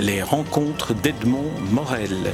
les 0.00 0.22
rencontres 0.22 0.94
d'Edmond 0.94 1.50
Morel. 1.72 2.32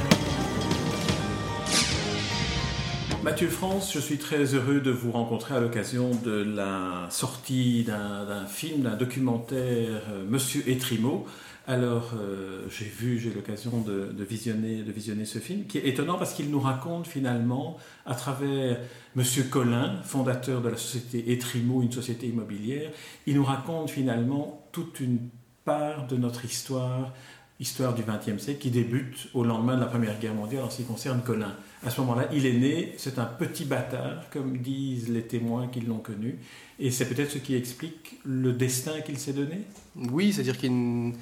Mathieu 3.23 3.49
France, 3.49 3.91
je 3.93 3.99
suis 3.99 4.17
très 4.17 4.55
heureux 4.55 4.79
de 4.79 4.89
vous 4.89 5.11
rencontrer 5.11 5.55
à 5.55 5.59
l'occasion 5.59 6.11
de 6.23 6.43
la 6.43 7.07
sortie 7.09 7.83
d'un 7.83 8.45
film, 8.45 8.83
d'un 8.83 8.95
documentaire 8.95 10.01
euh, 10.09 10.25
Monsieur 10.29 10.63
Etrimo. 10.69 11.25
Alors, 11.67 12.11
euh, 12.17 12.61
j'ai 12.69 12.85
vu, 12.85 13.19
j'ai 13.19 13.31
l'occasion 13.31 13.81
de, 13.81 14.23
visionner, 14.23 14.83
de 14.83 14.91
visionner 14.93 15.25
ce 15.25 15.39
film, 15.39 15.65
qui 15.65 15.77
est 15.77 15.87
étonnant 15.87 16.17
parce 16.17 16.33
qu'il 16.33 16.49
nous 16.49 16.61
raconte 16.61 17.05
finalement, 17.05 17.75
à 18.05 18.15
travers 18.15 18.79
Monsieur 19.15 19.43
Collin, 19.43 20.01
fondateur 20.03 20.61
de 20.61 20.69
la 20.69 20.77
société 20.77 21.33
Etrimo, 21.33 21.81
une 21.81 21.91
société 21.91 22.27
immobilière, 22.27 22.91
il 23.25 23.35
nous 23.35 23.43
raconte 23.43 23.89
finalement 23.89 24.69
toute 24.71 25.01
une 25.01 25.19
part 25.65 26.07
de 26.07 26.15
notre 26.15 26.45
histoire, 26.45 27.11
histoire 27.59 27.93
du 27.93 28.03
XXe 28.03 28.41
siècle, 28.41 28.59
qui 28.59 28.69
débute 28.69 29.29
au 29.33 29.43
lendemain 29.43 29.75
de 29.75 29.81
la 29.81 29.87
Première 29.87 30.19
Guerre 30.19 30.33
mondiale 30.33 30.63
en 30.63 30.69
ce 30.69 30.77
qui 30.77 30.83
concerne 30.83 31.21
Collin. 31.21 31.55
À 31.83 31.89
ce 31.89 32.01
moment-là, 32.01 32.27
il 32.31 32.45
est 32.45 32.53
né, 32.53 32.93
c'est 32.97 33.17
un 33.19 33.25
petit 33.25 33.65
bâtard, 33.65 34.29
comme 34.31 34.57
disent 34.57 35.09
les 35.09 35.23
témoins 35.23 35.67
qui 35.67 35.81
l'ont 35.81 35.99
connu, 35.99 36.37
et 36.79 36.91
c'est 36.91 37.07
peut-être 37.07 37.31
ce 37.31 37.39
qui 37.39 37.55
explique 37.55 38.19
le 38.25 38.53
destin 38.53 39.01
qu'il 39.01 39.17
s'est 39.17 39.33
donné? 39.33 39.63
Oui, 39.95 40.33
c'est-à-dire 40.33 40.57
qu'il 40.57 41.13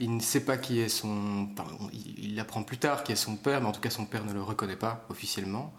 il 0.00 0.16
ne 0.16 0.20
sait 0.20 0.44
pas 0.44 0.56
qui 0.56 0.80
est 0.80 0.88
son. 0.88 1.48
il 1.92 2.34
l'apprend 2.34 2.64
plus 2.64 2.78
tard 2.78 3.04
qui 3.04 3.12
est 3.12 3.16
son 3.16 3.36
père, 3.36 3.60
mais 3.60 3.68
en 3.68 3.72
tout 3.72 3.80
cas 3.80 3.90
son 3.90 4.04
père 4.04 4.24
ne 4.24 4.32
le 4.32 4.42
reconnaît 4.42 4.76
pas 4.76 5.06
officiellement. 5.10 5.72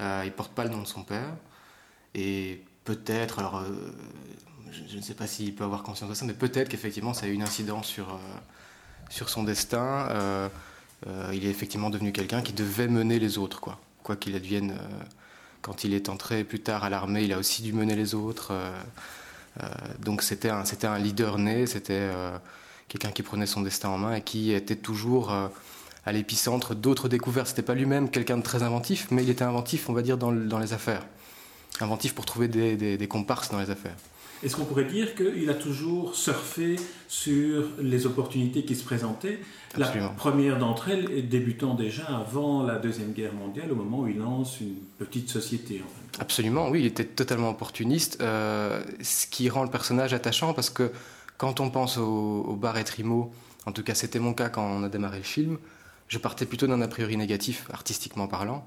Euh, 0.00 0.22
il 0.24 0.32
porte 0.32 0.52
pas 0.52 0.64
le 0.64 0.70
nom 0.70 0.82
de 0.82 0.86
son 0.86 1.04
père. 1.04 1.36
Et 2.14 2.64
peut-être, 2.84 3.38
alors 3.38 3.58
euh, 3.58 3.94
je, 4.70 4.96
ne 4.96 5.02
sais 5.02 5.14
pas 5.14 5.26
s'il 5.28 5.54
peut 5.54 5.64
avoir 5.64 5.82
conscience 5.84 6.10
de 6.10 6.14
ça, 6.14 6.24
mais 6.24 6.34
peut-être 6.34 6.68
qu'effectivement 6.68 7.14
ça 7.14 7.26
a 7.26 7.28
eu 7.28 7.34
une 7.34 7.42
incidence 7.42 7.86
sur, 7.86 8.14
euh, 8.14 8.18
sur 9.12 9.28
son 9.28 9.44
destin. 9.44 10.08
Euh, 10.10 10.48
il 11.32 11.46
est 11.46 11.50
effectivement 11.50 11.90
devenu 11.90 12.12
quelqu'un 12.12 12.42
qui 12.42 12.52
devait 12.52 12.88
mener 12.88 13.18
les 13.18 13.38
autres, 13.38 13.60
quoi 13.60 13.78
quoi 14.02 14.16
qu'il 14.16 14.34
advienne. 14.34 14.74
quand 15.60 15.84
il 15.84 15.94
est 15.94 16.08
entré 16.08 16.42
plus 16.42 16.58
tard 16.58 16.82
à 16.82 16.90
l'armée, 16.90 17.22
il 17.22 17.32
a 17.32 17.38
aussi 17.38 17.62
dû 17.62 17.72
mener 17.72 17.94
les 17.94 18.16
autres. 18.16 18.52
donc 20.00 20.22
c'était 20.22 20.50
un, 20.50 20.64
c'était 20.64 20.88
un 20.88 20.98
leader 20.98 21.38
né, 21.38 21.68
c'était 21.68 22.10
quelqu'un 22.92 23.10
qui 23.10 23.22
prenait 23.22 23.46
son 23.46 23.62
destin 23.62 23.88
en 23.88 23.96
main 23.96 24.14
et 24.14 24.20
qui 24.20 24.52
était 24.52 24.76
toujours 24.76 25.32
euh, 25.32 25.48
à 26.04 26.12
l'épicentre 26.12 26.74
d'autres 26.74 27.08
découvertes. 27.08 27.48
C'était 27.48 27.62
pas 27.62 27.74
lui-même 27.74 28.10
quelqu'un 28.10 28.36
de 28.36 28.42
très 28.42 28.62
inventif, 28.62 29.06
mais 29.10 29.22
il 29.22 29.30
était 29.30 29.44
inventif, 29.44 29.88
on 29.88 29.94
va 29.94 30.02
dire, 30.02 30.18
dans, 30.18 30.30
les 30.30 30.72
affaires. 30.74 31.02
Inventif 31.82 32.14
pour 32.14 32.24
trouver 32.24 32.48
des, 32.48 33.08
comparses 33.08 33.50
dans 33.50 33.58
les 33.58 33.70
affaires. 33.70 33.96
Est-ce 34.42 34.56
qu'on 34.56 34.64
pourrait 34.64 34.84
dire 34.84 35.14
qu'il 35.14 35.48
a 35.50 35.54
toujours 35.54 36.16
surfé 36.16 36.76
sur 37.08 37.64
les 37.80 38.06
opportunités 38.06 38.64
qui 38.64 38.74
se 38.74 38.84
présentaient? 38.84 39.38
Absolument. 39.74 40.08
La 40.08 40.14
première 40.14 40.58
d'entre 40.58 40.88
elles 40.88 41.28
débutant 41.28 41.74
déjà 41.74 42.04
avant 42.04 42.64
la 42.64 42.76
Deuxième 42.76 43.12
Guerre 43.12 43.34
mondiale, 43.34 43.70
au 43.70 43.76
moment 43.76 44.00
où 44.00 44.08
il 44.08 44.18
lance 44.18 44.60
une 44.60 44.74
petite 44.98 45.28
société. 45.28 45.82
Absolument, 46.18 46.68
oui, 46.70 46.80
il 46.80 46.86
était 46.86 47.04
totalement 47.04 47.50
opportuniste, 47.50 48.18
euh, 48.20 48.82
ce 49.00 49.26
qui 49.26 49.48
rend 49.48 49.62
le 49.64 49.70
personnage 49.70 50.12
attachant 50.12 50.54
parce 50.54 50.70
que 50.70 50.90
quand 51.38 51.60
on 51.60 51.70
pense 51.70 51.98
au, 51.98 52.56
bar 52.60 52.78
et 52.78 52.84
Trimo, 52.84 53.32
en 53.66 53.72
tout 53.72 53.82
cas 53.82 53.94
c'était 53.94 54.18
mon 54.18 54.34
cas 54.34 54.48
quand 54.48 54.64
on 54.64 54.82
a 54.84 54.88
démarré 54.88 55.18
le 55.18 55.24
film, 55.24 55.58
je 56.08 56.18
partais 56.18 56.46
plutôt 56.46 56.66
d'un 56.66 56.82
a 56.82 56.88
priori 56.88 57.16
négatif, 57.16 57.66
artistiquement 57.72 58.28
parlant, 58.28 58.66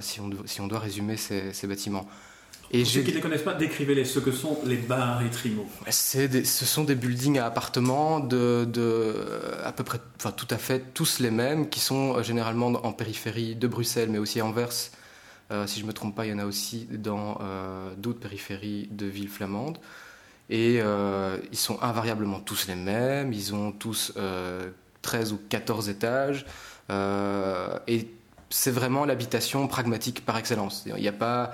si, 0.00 0.20
on, 0.20 0.30
si, 0.46 0.60
on, 0.60 0.66
doit 0.66 0.78
résumer 0.78 1.16
ces, 1.16 1.66
bâtiments. 1.66 2.06
Et 2.70 2.82
Pour 2.82 2.90
ceux 2.90 3.02
qui 3.02 3.10
ne 3.10 3.16
les 3.16 3.20
connaissent 3.20 3.42
pas, 3.42 3.54
décrivez-les, 3.54 4.04
ce 4.04 4.18
que 4.18 4.32
sont 4.32 4.58
les 4.64 4.76
bars 4.76 5.22
et 5.22 5.30
Trimo. 5.30 5.66
ce 5.88 6.64
sont 6.64 6.84
des 6.84 6.94
buildings 6.94 7.38
à 7.38 7.46
appartements 7.46 8.20
de, 8.20 8.64
de, 8.64 9.14
à 9.62 9.72
peu 9.72 9.84
près, 9.84 10.00
enfin 10.16 10.32
tout 10.32 10.48
à 10.50 10.56
fait 10.56 10.92
tous 10.94 11.20
les 11.20 11.30
mêmes, 11.30 11.68
qui 11.68 11.80
sont 11.80 12.16
euh, 12.16 12.22
généralement 12.22 12.68
en 12.68 12.92
périphérie 12.92 13.54
de 13.54 13.68
Bruxelles, 13.68 14.08
mais 14.10 14.18
aussi 14.18 14.40
à 14.40 14.46
Anvers. 14.46 14.90
Euh, 15.50 15.66
si 15.66 15.78
je 15.78 15.84
ne 15.84 15.88
me 15.88 15.92
trompe 15.92 16.16
pas, 16.16 16.26
il 16.26 16.30
y 16.30 16.34
en 16.34 16.38
a 16.38 16.46
aussi 16.46 16.88
dans 16.90 17.38
d'autres 17.98 18.20
périphéries 18.20 18.88
de 18.90 19.06
villes 19.06 19.28
flamandes. 19.28 19.78
Et 20.50 20.78
euh, 20.80 21.38
ils 21.52 21.58
sont 21.58 21.82
invariablement 21.82 22.40
tous 22.40 22.66
les 22.68 22.74
mêmes, 22.74 23.32
ils 23.32 23.54
ont 23.54 23.72
tous 23.72 24.12
13 25.02 25.32
euh, 25.32 25.34
ou 25.34 25.40
14 25.48 25.88
étages. 25.88 26.44
Euh, 26.90 27.78
et 27.88 28.08
c'est 28.56 28.70
vraiment 28.70 29.04
l'habitation 29.04 29.66
pragmatique 29.66 30.24
par 30.24 30.38
excellence. 30.38 30.84
Il 30.86 30.94
n'y 30.94 31.08
a 31.08 31.12
pas, 31.12 31.50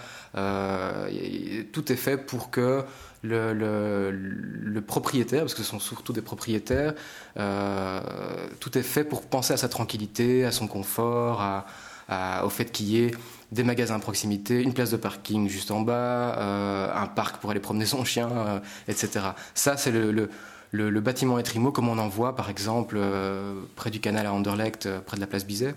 tout 1.72 1.92
est 1.92 1.96
fait 1.96 2.18
pour 2.18 2.50
que 2.50 2.84
le, 3.22 3.54
le, 3.54 4.80
propriétaire, 4.82 5.40
parce 5.40 5.54
que 5.54 5.62
ce 5.62 5.70
sont 5.70 5.80
surtout 5.80 6.12
des 6.12 6.20
propriétaires, 6.20 6.92
tout 7.34 8.78
est 8.78 8.82
fait 8.82 9.04
pour 9.04 9.22
penser 9.22 9.54
à 9.54 9.56
sa 9.56 9.70
tranquillité, 9.70 10.44
à 10.44 10.52
son 10.52 10.66
confort, 10.66 11.40
à, 11.40 12.44
au 12.44 12.50
fait 12.50 12.66
qu'il 12.66 12.88
y 12.88 13.04
ait 13.04 13.12
des 13.52 13.64
magasins 13.64 13.96
à 13.96 13.98
proximité, 13.98 14.60
une 14.62 14.74
place 14.74 14.90
de 14.90 14.96
parking 14.96 15.48
juste 15.48 15.70
en 15.70 15.80
bas, 15.80 16.36
euh, 16.38 16.88
un 16.94 17.06
parc 17.06 17.38
pour 17.38 17.50
aller 17.50 17.60
promener 17.60 17.86
son 17.86 18.04
chien, 18.04 18.30
euh, 18.30 18.60
etc. 18.88 19.26
Ça, 19.54 19.76
c'est 19.76 19.90
le, 19.90 20.28
le, 20.70 21.00
bâtiment 21.00 21.38
Etrimo, 21.38 21.72
comme 21.72 21.88
on 21.88 21.98
en 21.98 22.08
voit 22.08 22.36
par 22.36 22.50
exemple 22.50 22.96
euh, 22.98 23.60
près 23.76 23.90
du 23.90 24.00
canal 24.00 24.26
à 24.26 24.32
Anderlecht, 24.32 24.88
près 25.06 25.16
de 25.16 25.20
la 25.20 25.26
place 25.26 25.46
Bizet, 25.46 25.74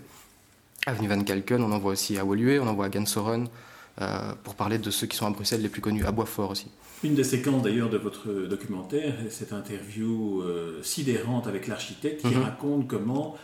avenue 0.86 1.08
Van 1.08 1.22
Kalken, 1.22 1.62
on 1.62 1.72
en 1.72 1.78
voit 1.78 1.92
aussi 1.92 2.18
à 2.18 2.24
Woluwe, 2.24 2.60
on 2.62 2.66
en 2.66 2.74
voit 2.74 2.86
à 2.86 2.88
Gansoren, 2.88 3.48
pour 4.42 4.54
parler 4.54 4.78
de 4.78 4.90
ceux 4.90 5.06
qui 5.06 5.16
sont 5.16 5.26
à 5.26 5.30
Bruxelles 5.30 5.62
les 5.62 5.68
plus 5.68 5.80
connus, 5.80 6.04
à 6.04 6.12
Boisfort 6.12 6.50
aussi. 6.50 6.66
Une 7.04 7.14
des 7.14 7.24
séquences 7.24 7.62
d'ailleurs 7.62 7.90
de 7.90 7.98
votre 7.98 8.28
documentaire, 8.48 9.14
cette 9.30 9.52
interview 9.52 10.42
sidérante 10.82 11.46
avec 11.46 11.68
l'architecte 11.68 12.22
qui 12.22 12.34
mhm. 12.34 12.42
raconte 12.42 12.88
comment 12.88 13.36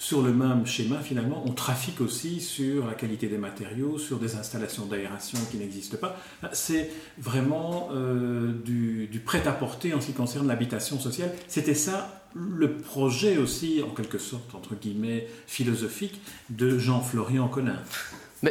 sur 0.00 0.22
le 0.22 0.32
même 0.32 0.64
schéma, 0.64 1.00
finalement, 1.00 1.44
on 1.46 1.52
trafique 1.52 2.00
aussi 2.00 2.40
sur 2.40 2.86
la 2.86 2.94
qualité 2.94 3.28
des 3.28 3.36
matériaux, 3.36 3.98
sur 3.98 4.18
des 4.18 4.34
installations 4.34 4.86
d'aération 4.86 5.38
qui 5.50 5.58
n'existent 5.58 5.98
pas. 5.98 6.16
C'est 6.52 6.90
vraiment 7.18 7.90
euh, 7.92 8.50
du, 8.64 9.22
prêt-à-porter 9.22 9.92
en 9.92 10.00
ce 10.00 10.06
qui 10.06 10.12
concerne 10.14 10.48
l'habitation 10.48 10.98
sociale. 10.98 11.34
C'était 11.48 11.74
ça 11.74 12.19
le 12.34 12.76
projet 12.76 13.36
aussi, 13.36 13.82
en 13.82 13.90
quelque 13.90 14.18
sorte, 14.18 14.54
entre 14.54 14.74
guillemets, 14.74 15.26
philosophique 15.46 16.20
de 16.48 16.78
Jean-Florian 16.78 17.48
Collin. 17.48 17.78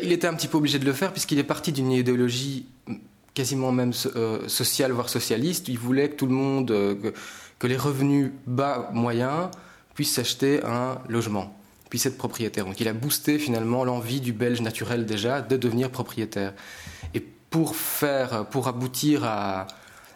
il 0.03 0.11
était 0.11 0.27
un 0.27 0.33
petit 0.33 0.47
peu 0.47 0.57
obligé 0.57 0.79
de 0.79 0.85
le 0.85 0.93
faire 0.93 1.11
puisqu'il 1.11 1.39
est 1.39 1.43
parti 1.43 1.71
d'une 1.71 1.91
idéologie 1.91 2.65
quasiment 3.33 3.71
même 3.71 3.93
euh, 4.15 4.47
sociale, 4.47 4.91
voire 4.91 5.09
socialiste. 5.09 5.69
Il 5.69 5.79
voulait 5.79 6.09
que 6.09 6.15
tout 6.15 6.25
le 6.25 6.33
monde, 6.33 6.71
euh, 6.71 7.11
que 7.57 7.67
les 7.67 7.77
revenus 7.77 8.31
bas 8.45 8.89
moyens 8.93 9.49
puisse 9.93 10.13
s'acheter 10.13 10.63
un 10.65 10.97
logement, 11.07 11.57
puisse 11.89 12.05
être 12.05 12.17
propriétaire. 12.17 12.65
Donc 12.65 12.79
il 12.81 12.87
a 12.87 12.93
boosté 12.93 13.39
finalement 13.39 13.85
l'envie 13.85 14.19
du 14.19 14.33
Belge 14.33 14.61
naturel 14.61 15.05
déjà 15.05 15.41
de 15.41 15.55
devenir 15.55 15.89
propriétaire. 15.89 16.53
Et 17.13 17.21
pour 17.21 17.75
faire, 17.75 18.45
pour 18.47 18.67
aboutir 18.67 19.23
à, 19.23 19.67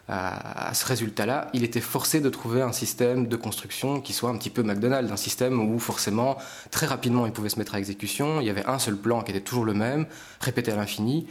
ce 0.09 0.85
résultat-là, 0.85 1.49
il 1.53 1.63
était 1.63 1.81
forcé 1.81 2.19
de 2.19 2.29
trouver 2.29 2.61
un 2.61 2.71
système 2.73 3.27
de 3.27 3.35
construction 3.35 4.01
qui 4.01 4.13
soit 4.13 4.29
un 4.29 4.37
petit 4.37 4.49
peu 4.49 4.61
McDonald's, 4.61 5.11
un 5.11 5.17
système 5.17 5.59
où 5.73 5.79
forcément 5.79 6.37
très 6.71 6.85
rapidement 6.85 7.25
il 7.25 7.31
pouvait 7.31 7.49
se 7.49 7.57
mettre 7.57 7.75
à 7.75 7.79
exécution. 7.79 8.41
Il 8.41 8.47
y 8.47 8.49
avait 8.49 8.65
un 8.65 8.79
seul 8.79 8.97
plan 8.97 9.21
qui 9.21 9.31
était 9.31 9.41
toujours 9.41 9.65
le 9.65 9.73
même, 9.73 10.05
répété 10.41 10.71
à 10.71 10.75
l'infini. 10.75 11.27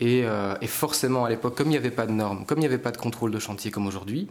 Et, 0.00 0.22
euh, 0.24 0.56
et, 0.60 0.66
forcément 0.66 1.24
à 1.24 1.28
l'époque, 1.28 1.56
comme 1.56 1.68
il 1.68 1.70
n'y 1.70 1.76
avait 1.76 1.92
pas 1.92 2.06
de 2.06 2.12
normes, 2.12 2.44
comme 2.46 2.58
il 2.58 2.62
n'y 2.62 2.66
avait 2.66 2.78
pas 2.78 2.90
de 2.90 2.96
contrôle 2.96 3.30
de 3.30 3.38
chantier 3.38 3.70
comme 3.70 3.86
aujourd'hui, 3.86 4.28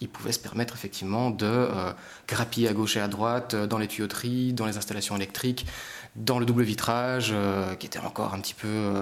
il 0.00 0.08
pouvait 0.08 0.32
se 0.32 0.38
permettre 0.38 0.74
effectivement 0.74 1.30
de 1.30 1.46
euh, 1.46 1.92
grappiller 2.28 2.68
à 2.68 2.72
gauche 2.72 2.96
et 2.96 3.00
à 3.00 3.08
droite 3.08 3.54
euh, 3.54 3.66
dans 3.66 3.78
les 3.78 3.88
tuyauteries, 3.88 4.52
dans 4.52 4.66
les 4.66 4.76
installations 4.76 5.16
électriques, 5.16 5.66
dans 6.16 6.38
le 6.38 6.46
double 6.46 6.62
vitrage, 6.62 7.30
euh, 7.32 7.74
qui 7.74 7.86
était 7.86 7.98
encore 7.98 8.34
un 8.34 8.40
petit 8.40 8.54
peu 8.54 8.92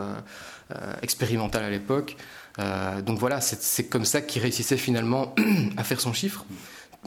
expérimental 1.03 1.63
à 1.65 1.69
l'époque. 1.69 2.17
Donc 2.59 3.19
voilà, 3.19 3.41
c'est 3.41 3.85
comme 3.85 4.05
ça 4.05 4.21
qu'il 4.21 4.43
réussissait 4.43 4.77
finalement 4.77 5.35
à 5.77 5.85
faire 5.85 6.01
son 6.01 6.13
chiffre 6.13 6.45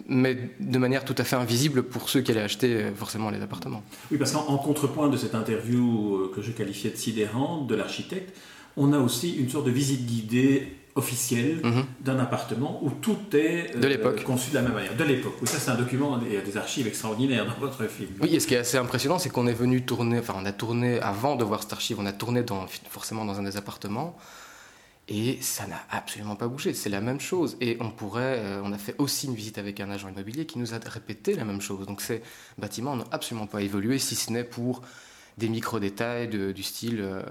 mais 0.09 0.37
de 0.59 0.77
manière 0.77 1.05
tout 1.05 1.15
à 1.17 1.23
fait 1.23 1.37
invisible 1.37 1.83
pour 1.83 2.09
ceux 2.09 2.19
qui 2.19 2.31
allaient 2.31 2.41
acheter 2.41 2.87
forcément 2.97 3.29
les 3.29 3.41
appartements. 3.41 3.81
Oui, 4.11 4.17
parce 4.17 4.33
qu'en 4.33 4.57
contrepoint 4.57 5.07
de 5.07 5.15
cette 5.15 5.35
interview 5.35 6.31
que 6.35 6.41
je 6.41 6.51
qualifiais 6.51 6.89
de 6.89 6.97
sidérante 6.97 7.67
de 7.67 7.75
l'architecte, 7.75 8.35
on 8.75 8.91
a 8.91 8.99
aussi 8.99 9.35
une 9.35 9.49
sorte 9.49 9.65
de 9.65 9.71
visite 9.71 10.05
guidée 10.05 10.67
officiel 10.95 11.59
mhm. 11.61 11.85
d'un 11.99 12.19
appartement 12.19 12.79
où 12.81 12.89
tout 12.89 13.17
est 13.33 13.75
euh, 13.75 14.23
conçu 14.23 14.51
de 14.51 14.55
la 14.55 14.61
même 14.61 14.73
manière. 14.73 14.95
De 14.95 15.03
l'époque. 15.03 15.33
Oui, 15.41 15.47
ça 15.47 15.59
c'est 15.59 15.69
un 15.69 15.75
document, 15.75 16.19
il 16.25 16.33
y 16.33 16.37
a 16.37 16.41
des 16.41 16.55
archives 16.55 16.87
extraordinaires 16.87 17.45
dans 17.45 17.59
votre 17.59 17.85
film. 17.89 18.11
Oui, 18.21 18.33
et 18.33 18.39
ce 18.39 18.47
qui 18.47 18.53
est 18.53 18.59
assez 18.59 18.77
impressionnant, 18.77 19.19
c'est 19.19 19.29
qu'on 19.29 19.47
est 19.47 19.53
venu 19.53 19.83
tourner, 19.83 20.19
enfin 20.19 20.35
on 20.37 20.45
a 20.45 20.53
tourné, 20.53 20.99
avant 21.01 21.35
de 21.35 21.43
voir 21.43 21.63
cette 21.63 21.73
archive, 21.73 21.99
on 21.99 22.05
a 22.05 22.13
tourné 22.13 22.43
dans, 22.43 22.65
forcément 22.89 23.25
dans 23.25 23.37
un 23.39 23.43
des 23.43 23.57
appartements. 23.57 24.17
Et 25.07 25.37
ça 25.41 25.67
n'a 25.67 25.79
absolument 25.91 26.35
pas 26.35 26.47
bougé, 26.47 26.73
c'est 26.73 26.89
la 26.89 27.01
même 27.01 27.19
chose. 27.19 27.57
Et 27.61 27.77
on 27.79 27.91
pourrait, 27.91 28.39
euh, 28.39 28.61
on 28.63 28.71
a 28.71 28.77
fait 28.77 28.95
aussi 28.97 29.27
une 29.27 29.35
visite 29.35 29.59
avec 29.59 29.79
un 29.79 29.89
agent 29.91 30.09
immobilier 30.09 30.47
qui 30.47 30.57
nous 30.57 30.73
a 30.73 30.79
répété 30.83 31.35
la 31.35 31.45
même 31.45 31.61
chose. 31.61 31.85
Donc 31.85 32.01
ces 32.01 32.23
bâtiments 32.57 32.95
n'ont 32.95 33.05
absolument 33.11 33.45
pas 33.45 33.61
évolué, 33.61 33.99
si 33.99 34.15
ce 34.15 34.31
n'est 34.31 34.43
pour 34.43 34.81
des 35.37 35.49
micro-détails 35.49 36.29
du 36.29 36.63
style 36.63 37.01
euh, 37.01 37.21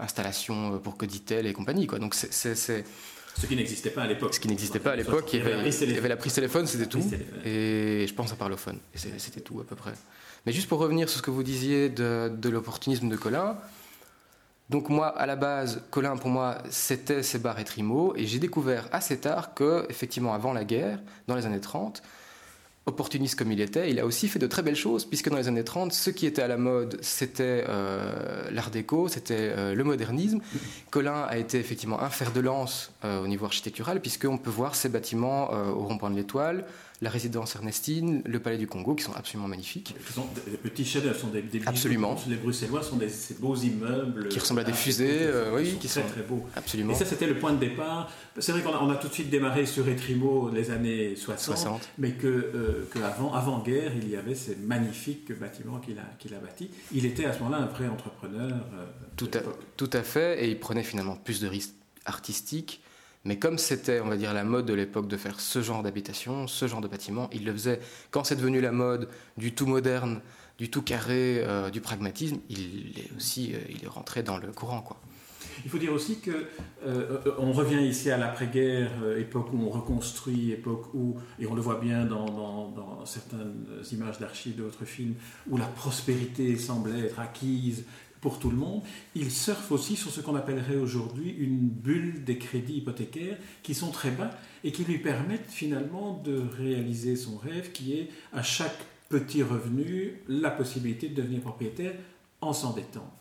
installation 0.00 0.78
pour 0.78 0.96
Coditel 0.96 1.46
et 1.46 1.52
compagnie. 1.52 1.86
Quoi. 1.86 1.98
Donc 1.98 2.14
c'est 2.14 2.54
Ce 2.54 3.46
qui 3.46 3.56
n'existait 3.56 3.90
pas 3.90 4.04
à 4.04 4.06
l'époque. 4.06 4.34
Ce 4.34 4.40
qui 4.40 4.48
n'existait 4.48 4.78
pas 4.78 4.92
à 4.92 4.96
l'époque. 4.96 5.34
Il, 5.34 5.40
y 5.40 5.98
avait 5.98 6.08
la 6.08 6.16
prise 6.16 6.32
téléphone, 6.32 6.66
c'était 6.66 6.86
tout. 6.86 7.04
Et 7.44 8.06
je 8.08 8.14
pense 8.14 8.32
à 8.32 8.36
parlophone. 8.36 8.78
Et 8.94 8.98
c'était 9.18 9.40
tout 9.40 9.60
à 9.60 9.64
peu 9.64 9.76
près. 9.76 9.92
Mais 10.46 10.52
juste 10.52 10.68
pour 10.68 10.78
revenir 10.78 11.10
sur 11.10 11.18
ce 11.18 11.22
que 11.22 11.30
vous 11.30 11.42
disiez 11.42 11.90
de, 11.90 12.32
de 12.34 12.48
l'opportunisme 12.48 13.08
de 13.08 13.16
Colin, 13.16 13.58
donc 14.72 14.88
moi, 14.88 15.08
à 15.08 15.26
la 15.26 15.36
base, 15.36 15.82
Colin, 15.90 16.16
pour 16.16 16.30
moi, 16.30 16.56
c'était 16.70 17.22
ses 17.22 17.38
bars 17.38 17.60
et 17.60 17.64
Trimo, 17.64 18.14
et 18.16 18.26
j'ai 18.26 18.38
découvert 18.38 18.88
assez 18.90 19.18
tard 19.18 19.52
que, 19.52 19.84
effectivement, 19.90 20.32
avant 20.32 20.54
la 20.54 20.64
guerre, 20.64 20.98
dans 21.28 21.36
les 21.36 21.44
années 21.44 21.60
30, 21.60 22.02
opportuniste 22.86 23.38
comme 23.38 23.52
il 23.52 23.60
était, 23.60 23.90
il 23.90 24.00
a 24.00 24.06
aussi 24.06 24.28
fait 24.28 24.38
de 24.38 24.46
très 24.46 24.62
belles 24.62 24.74
choses, 24.74 25.04
puisque 25.04 25.28
dans 25.28 25.36
les 25.36 25.46
années 25.46 25.62
30, 25.62 25.92
ce 25.92 26.08
qui 26.08 26.24
était 26.24 26.40
à 26.40 26.48
la 26.48 26.56
mode, 26.56 26.98
c'était 27.02 27.64
euh, 27.68 28.50
l'art 28.50 28.70
déco, 28.70 29.08
c'était 29.08 29.52
euh, 29.56 29.74
le 29.74 29.84
modernisme. 29.84 30.40
Colin 30.90 31.26
a 31.28 31.36
été 31.36 31.58
effectivement 31.58 32.00
un 32.00 32.08
fer 32.08 32.32
de 32.32 32.40
lance 32.40 32.92
euh, 33.04 33.22
au 33.22 33.28
niveau 33.28 33.44
architectural, 33.44 34.00
puisqu'on 34.00 34.38
peut 34.38 34.50
voir 34.50 34.74
ces 34.74 34.88
bâtiments 34.88 35.50
au 35.52 35.84
rond-point 35.84 36.10
de 36.10 36.16
l'Étoile, 36.16 36.64
la 37.02 37.10
résidence 37.10 37.56
Ernestine, 37.56 38.22
le 38.24 38.38
palais 38.38 38.58
du 38.58 38.68
Congo, 38.68 38.94
qui 38.94 39.02
sont 39.02 39.12
absolument 39.12 39.48
magnifiques. 39.48 39.94
Qui 40.06 40.12
sont 40.12 40.26
des 40.46 40.56
petits 40.56 40.84
chefs 40.84 41.18
sont 41.18 41.28
des, 41.28 41.42
des 41.42 41.60
absolument. 41.66 42.16
Les 42.28 42.36
Bruxellois 42.36 42.82
sont 42.82 42.96
des 42.96 43.08
ces 43.08 43.34
beaux 43.34 43.56
immeubles 43.56 44.28
qui 44.28 44.38
ressemblent 44.38 44.60
à 44.60 44.64
des 44.64 44.72
fusées, 44.72 45.28
oui, 45.52 45.76
qui 45.80 45.88
sont 45.88 46.02
très 46.02 46.22
beaux. 46.22 46.46
Absolument. 46.54 46.92
Et 46.92 46.94
ça, 46.94 47.04
c'était 47.04 47.26
le 47.26 47.38
point 47.38 47.52
de 47.52 47.58
départ. 47.58 48.08
C'est 48.38 48.52
vrai 48.52 48.62
qu'on 48.62 48.88
a, 48.88 48.92
a, 48.92 48.96
tout 48.96 49.08
de 49.08 49.12
suite 49.12 49.30
démarré 49.30 49.66
sur 49.66 49.88
Etrimo 49.88 50.48
les 50.50 50.70
années 50.70 51.16
60, 51.16 51.88
mais 51.98 52.12
que, 52.12 52.86
qu'avant, 52.94 53.34
avant 53.34 53.58
guerre, 53.58 53.92
il 53.96 54.08
y 54.08 54.14
avait 54.14 54.36
ces 54.36 54.54
magnifiques 54.54 55.36
bâtiments 55.38 55.80
qu'il 55.80 55.98
a, 55.98 56.04
qu'il 56.20 56.32
a 56.34 56.38
bâtis. 56.38 56.70
Il 56.92 57.04
était 57.04 57.24
à 57.24 57.32
ce 57.32 57.40
moment-là 57.40 57.64
un 57.64 57.66
vrai 57.66 57.88
entrepreneur. 57.88 58.52
tout, 59.16 59.30
à, 59.34 59.40
tout 59.76 59.90
à 59.92 60.02
fait, 60.02 60.44
et 60.44 60.50
il 60.50 60.60
prenait 60.60 60.84
finalement 60.84 61.16
plus 61.16 61.40
de 61.40 61.48
risques 61.48 61.74
artistiques 62.04 62.81
mais 63.24 63.38
comme 63.38 63.58
c'était, 63.58 64.00
on 64.00 64.08
va 64.08 64.16
dire, 64.16 64.34
la 64.34 64.44
mode 64.44 64.66
de 64.66 64.74
l'époque 64.74 65.06
de 65.06 65.16
faire 65.16 65.40
ce 65.40 65.62
genre 65.62 65.82
d'habitation, 65.82 66.46
ce 66.48 66.66
genre 66.66 66.80
de 66.80 66.88
bâtiment, 66.88 67.30
il 67.32 67.44
le 67.44 67.52
faisait. 67.52 67.80
Quand 68.10 68.24
c'est 68.24 68.36
devenu 68.36 68.60
la 68.60 68.72
mode 68.72 69.08
du 69.36 69.52
tout 69.54 69.66
moderne, 69.66 70.20
du 70.58 70.70
tout 70.70 70.82
carré, 70.82 71.42
euh, 71.46 71.70
du 71.70 71.80
pragmatisme, 71.80 72.38
il 72.48 72.98
est 72.98 73.16
aussi, 73.16 73.52
euh, 73.54 73.58
il 73.68 73.84
est 73.84 73.88
rentré 73.88 74.22
dans 74.22 74.38
le 74.38 74.48
courant. 74.52 74.84
Il 75.64 75.70
faut 75.70 75.78
dire 75.78 75.92
aussi 75.92 76.18
que 76.18 76.46
euh, 76.84 77.18
on 77.38 77.52
revient 77.52 77.86
ici 77.86 78.10
à 78.10 78.16
l'après-guerre, 78.16 78.90
époque 79.16 79.52
où 79.52 79.58
on 79.58 79.68
reconstruit, 79.68 80.50
époque 80.50 80.92
où, 80.94 81.16
et 81.38 81.46
on 81.46 81.54
le 81.54 81.60
voit 81.60 81.78
bien 81.78 82.04
dans, 82.04 82.70
dans 82.70 83.06
certaines 83.06 83.66
images 83.92 84.18
d'archives 84.18 84.56
d'autres 84.56 84.84
films, 84.84 85.14
où 85.48 85.56
la 85.56 85.66
prospérité 85.66 86.56
semblait 86.56 87.06
être 87.06 87.20
acquise, 87.20 87.84
pour 88.22 88.38
tout 88.38 88.50
le 88.50 88.56
monde, 88.56 88.82
il 89.16 89.30
surfe 89.30 89.72
aussi 89.72 89.96
sur 89.96 90.10
ce 90.10 90.20
qu'on 90.20 90.36
appellerait 90.36 90.76
aujourd'hui 90.76 91.34
une 91.38 91.68
bulle 91.68 92.24
des 92.24 92.38
crédits 92.38 92.76
hypothécaires 92.76 93.36
qui 93.64 93.74
sont 93.74 93.90
très 93.90 94.12
bas 94.12 94.30
et 94.62 94.70
qui 94.70 94.84
lui 94.84 94.98
permettent 94.98 95.50
finalement 95.50 96.22
de 96.24 96.40
réaliser 96.56 97.16
son 97.16 97.36
rêve 97.36 97.72
qui 97.72 97.94
est 97.94 98.08
à 98.32 98.44
chaque 98.44 98.78
petit 99.08 99.42
revenu 99.42 100.22
la 100.28 100.52
possibilité 100.52 101.08
de 101.08 101.16
devenir 101.20 101.40
propriétaire 101.40 101.94
en 102.40 102.52
s'endettant. 102.52 103.12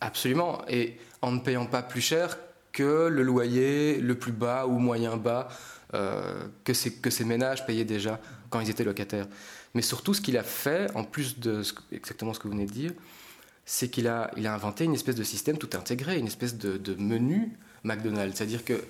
Absolument, 0.00 0.62
et 0.68 0.96
en 1.20 1.32
ne 1.32 1.40
payant 1.40 1.66
pas 1.66 1.82
plus 1.82 2.00
cher 2.00 2.38
que 2.70 3.08
le 3.08 3.24
loyer 3.24 4.00
le 4.00 4.16
plus 4.16 4.30
bas 4.30 4.68
ou 4.68 4.78
moyen 4.78 5.16
bas 5.16 5.48
euh, 5.94 6.46
que, 6.62 6.72
ces, 6.72 7.24
ménages 7.24 7.66
payaient 7.66 7.84
déjà 7.84 8.20
quand 8.50 8.60
ils 8.60 8.70
étaient 8.70 8.84
locataires. 8.84 9.26
Mais 9.74 9.82
surtout, 9.82 10.14
ce 10.14 10.20
qu'il 10.20 10.38
a 10.38 10.44
fait, 10.44 10.94
en 10.94 11.02
plus 11.02 11.40
de 11.40 11.62
exactement 11.90 12.32
ce 12.32 12.38
que 12.38 12.46
vous 12.46 12.54
venez 12.54 12.66
de 12.66 12.72
dire, 12.72 12.92
c'est 13.70 13.90
qu'il 13.90 14.08
a, 14.08 14.30
il 14.38 14.46
a 14.46 14.54
inventé 14.54 14.84
une 14.84 14.94
espèce 14.94 15.14
de 15.14 15.22
système 15.22 15.58
tout 15.58 15.68
intégré, 15.74 16.18
une 16.18 16.26
espèce 16.26 16.56
de, 16.56 16.94
menu 16.94 17.52
McDonald's. 17.84 18.34
C'est-à-dire 18.34 18.64
que 18.64 18.82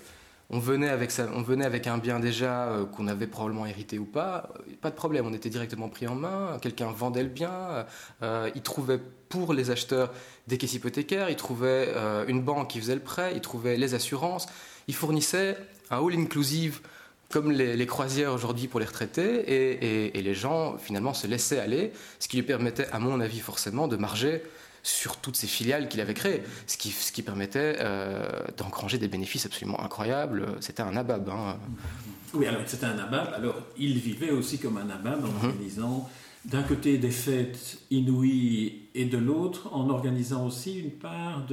on 0.51 0.61
venait 0.61 0.89
avec, 0.89 1.11
on 1.35 1.43
venait 1.43 1.65
avec 1.65 1.89
un 1.89 1.99
bien 1.99 2.21
déjà 2.21 2.69
euh, 2.69 2.87
qu'on 2.87 3.09
avait 3.09 3.27
probablement 3.27 3.67
hérité 3.67 3.99
ou 3.99 4.05
pas, 4.05 4.51
euh, 4.55 4.73
pas 4.81 4.91
de 4.91 4.95
problème, 4.95 5.27
on 5.27 5.35
était 5.35 5.51
directement 5.51 5.89
pris 5.89 6.07
en 6.07 6.15
main, 6.15 6.59
quelqu'un 6.63 6.93
vendait 6.93 7.25
le 7.25 7.29
bien, 7.29 7.87
euh, 8.23 8.49
il 8.55 8.63
trouvait 8.63 9.01
pour 9.29 9.53
les 9.53 9.73
acheteurs 9.73 10.13
des 10.47 10.59
caisses 10.59 10.75
hypothécaires, 10.75 11.29
il 11.29 11.37
trouvait 11.37 11.93
une 12.29 12.41
banque 12.41 12.71
qui 12.71 12.79
faisait 12.81 12.95
le 12.95 13.03
prêt, 13.03 13.33
il 13.35 13.41
trouvait 13.41 13.77
les 13.77 13.95
assurances, 13.95 14.47
il 14.87 14.95
fournissait 14.95 15.57
un 15.91 15.99
all-inclusive 15.99 16.81
comme 17.31 17.51
les, 17.51 17.87
croisières 17.87 18.33
aujourd'hui 18.33 18.69
pour 18.69 18.81
les 18.81 18.87
retraités, 18.87 19.41
et, 19.41 20.19
et, 20.19 20.23
les 20.23 20.35
gens 20.35 20.79
finalement 20.79 21.13
se 21.13 21.27
laissaient 21.27 21.59
aller, 21.59 21.93
ce 22.21 22.29
qui 22.29 22.39
lui 22.39 22.45
permettait, 22.45 22.87
à 22.91 23.01
mon 23.01 23.21
avis 23.21 23.41
forcément, 23.41 23.87
de 23.87 23.97
marger 23.97 24.43
sur 24.89 25.17
toutes 25.19 25.37
ces 25.37 25.47
filiales 25.47 25.89
qu'il 25.89 26.01
avait 26.01 26.15
créées, 26.15 26.43
ce 26.67 26.77
qui, 26.77 26.91
ce 26.91 27.13
qui 27.13 27.23
permettait 27.23 27.77
euh, 27.81 28.27
d'engranger 28.57 28.99
des 28.99 29.09
bénéfices 29.09 29.47
absolument 29.47 29.81
incroyables. 29.81 30.47
C'était 30.61 30.83
un 30.83 30.93
nabab. 30.93 31.29
Hein. 31.29 31.59
Oui, 32.35 32.47
alors 32.47 32.63
c'était 32.67 32.87
un 32.87 32.95
nabab. 32.95 33.35
Alors 33.35 33.57
il 33.77 33.99
vivait 33.99 34.31
aussi 34.31 34.59
comme 34.59 34.79
un 34.79 34.85
nabab 34.85 35.25
en 35.25 35.29
mhm. 35.29 35.45
organisant 35.45 36.09
d'un 36.45 36.63
côté 36.63 36.97
des 36.99 37.11
fêtes 37.11 37.79
inouïes 37.91 38.89
et 38.95 39.05
de 39.05 39.19
l'autre 39.19 39.69
en 39.73 39.91
organisant 39.91 40.47
aussi 40.47 40.79
une 40.79 40.93
part 40.93 41.47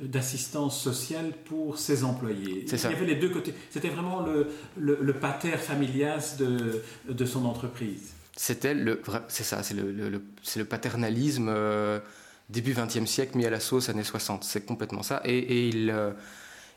d'assistance 0.00 0.78
sociale 0.78 1.32
pour 1.46 1.78
ses 1.78 2.04
employés. 2.04 2.66
Il 2.70 2.78
y 2.78 2.86
avait 2.86 3.06
les 3.06 3.14
deux 3.14 3.30
côtés. 3.30 3.54
C'était 3.70 3.88
vraiment 3.88 4.20
le, 4.20 4.48
le, 4.76 5.12
pater 5.14 5.56
familias 5.56 6.36
de, 6.38 6.82
de 7.08 7.24
son 7.24 7.46
entreprise. 7.46 8.12
C'était 8.36 8.74
le, 8.74 9.00
c'est 9.28 9.44
ça, 9.44 9.62
c'est 9.62 9.74
le, 9.74 9.92
le, 9.92 10.10
le, 10.10 10.64
paternalisme. 10.64 11.48
Euh, 11.48 12.00
début 12.48 12.74
XXe 12.74 13.06
siècle 13.06 13.36
mis 13.36 13.46
à 13.46 13.50
la 13.50 13.60
sauce 13.60 13.88
années 13.88 14.04
60. 14.04 14.44
C'est 14.44 14.64
complètement 14.64 15.02
ça. 15.02 15.22
Et, 15.24 15.68
il, 15.68 15.90
euh, 15.90 16.12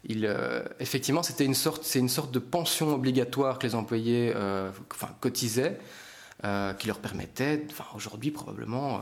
euh, 0.09 0.63
effectivement, 0.79 1.23
c'était 1.23 1.45
une 1.45 1.55
sorte, 1.55 1.83
c'est 1.83 1.99
une 1.99 2.09
sorte 2.09 2.31
de 2.31 2.39
pension 2.39 2.93
obligatoire 2.93 3.59
que 3.59 3.67
les 3.67 3.75
employés 3.75 4.33
euh, 4.35 4.71
cotisaient, 5.19 5.79
qui 6.77 6.87
leur 6.87 6.99
permettait, 6.99 7.65
enfin, 7.71 7.85
aujourd'hui 7.95 8.29
probablement, 8.29 9.01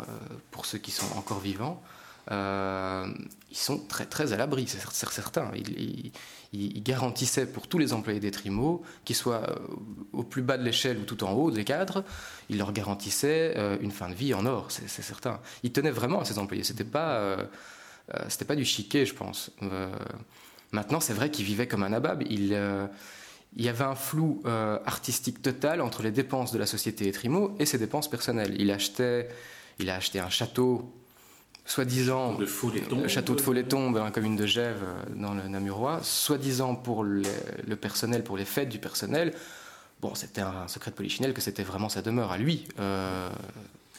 pour 0.52 0.66
ceux 0.66 0.78
qui 0.78 0.92
sont 0.92 1.18
encore 1.18 1.40
vivants, 1.40 1.84
ils 2.32 3.58
sont 3.58 3.80
très 3.88 4.06
très 4.06 4.34
à 4.34 4.38
l'abri, 4.38 4.68
c'est 4.68 4.80
certain. 5.12 5.52
Ils, 5.56 6.12
il, 6.56 6.84
garantissait 6.84 7.46
pour 7.46 7.68
tous 7.68 7.78
les 7.78 7.94
employés 7.94 8.20
des 8.20 8.32
trimos, 8.32 8.84
qu'ils 9.04 9.16
soient 9.16 9.50
euh, 9.50 9.56
au 10.14 10.24
plus 10.24 10.42
bas 10.42 10.58
de 10.58 10.64
l'échelle 10.64 10.98
ou 10.98 11.04
tout 11.04 11.24
en 11.24 11.32
haut 11.34 11.52
des 11.52 11.64
cadres, 11.64 12.04
il 12.50 12.58
leur 12.58 12.72
garantissait 12.72 13.54
euh, 13.58 13.78
une 13.82 13.92
fin 13.92 14.10
de 14.10 14.16
vie 14.16 14.34
en 14.34 14.46
or, 14.46 14.68
c'est 14.70 14.88
certain. 14.88 15.40
Il 15.64 15.72
tenait 15.72 15.92
vraiment 15.92 16.22
à 16.22 16.26
ses 16.26 16.40
employés, 16.40 16.64
c'était 16.64 16.84
pas, 16.84 17.16
euh, 17.18 17.44
c'était 18.30 18.46
pas 18.46 18.56
du 18.56 18.66
chiquet, 18.66 19.06
je 19.06 19.14
pense. 19.14 19.52
maintenant, 20.72 21.00
c'est 21.00 21.14
vrai 21.14 21.30
qu'il 21.30 21.46
vivait 21.46 21.68
comme 21.68 21.84
un 21.84 21.90
nabab. 21.90 22.24
Il, 22.30 22.48
y 23.58 23.70
avait 23.70 23.84
un 23.86 23.96
flou 23.96 24.44
artistique 24.46 25.42
total 25.42 25.82
entre 25.82 26.04
les 26.04 26.12
dépenses 26.12 26.52
de 26.52 26.60
la 26.60 26.66
société 26.66 27.12
Trimo 27.12 27.56
et 27.60 27.66
ses 27.66 27.78
dépenses 27.78 28.10
personnelles. 28.10 28.56
Il 28.60 28.70
achetait, 28.70 29.30
il 29.80 29.90
a 29.90 29.96
acheté 29.96 30.20
un 30.20 30.30
château 30.30 30.94
soi-disant 31.66 32.38
le 32.38 33.08
château 33.08 33.36
de 33.36 33.42
Follet-Tombe, 33.42 33.98
la 33.98 34.12
commune 34.12 34.36
de 34.36 34.46
Gèves 34.46 34.84
euh, 34.84 35.04
dans 35.16 35.34
le 35.34 35.48
Namurois, 35.48 36.00
soi-disant 36.04 36.76
pour 36.76 37.04
le, 37.04 37.24
personnel, 37.76 38.24
pour 38.24 38.38
les 38.38 38.46
fêtes 38.46 38.70
du 38.70 38.78
personnel. 38.78 39.34
Bon, 40.02 40.14
c'était 40.14 40.42
un 40.42 40.68
secret 40.68 40.92
de 40.92 40.96
Polichinelle 40.96 41.34
que 41.34 41.42
c'était 41.42 41.64
vraiment 41.64 41.90
sa 41.90 42.02
demeure 42.02 42.32
à 42.32 42.38
lui. 42.38 42.66
Euh, 42.80 43.30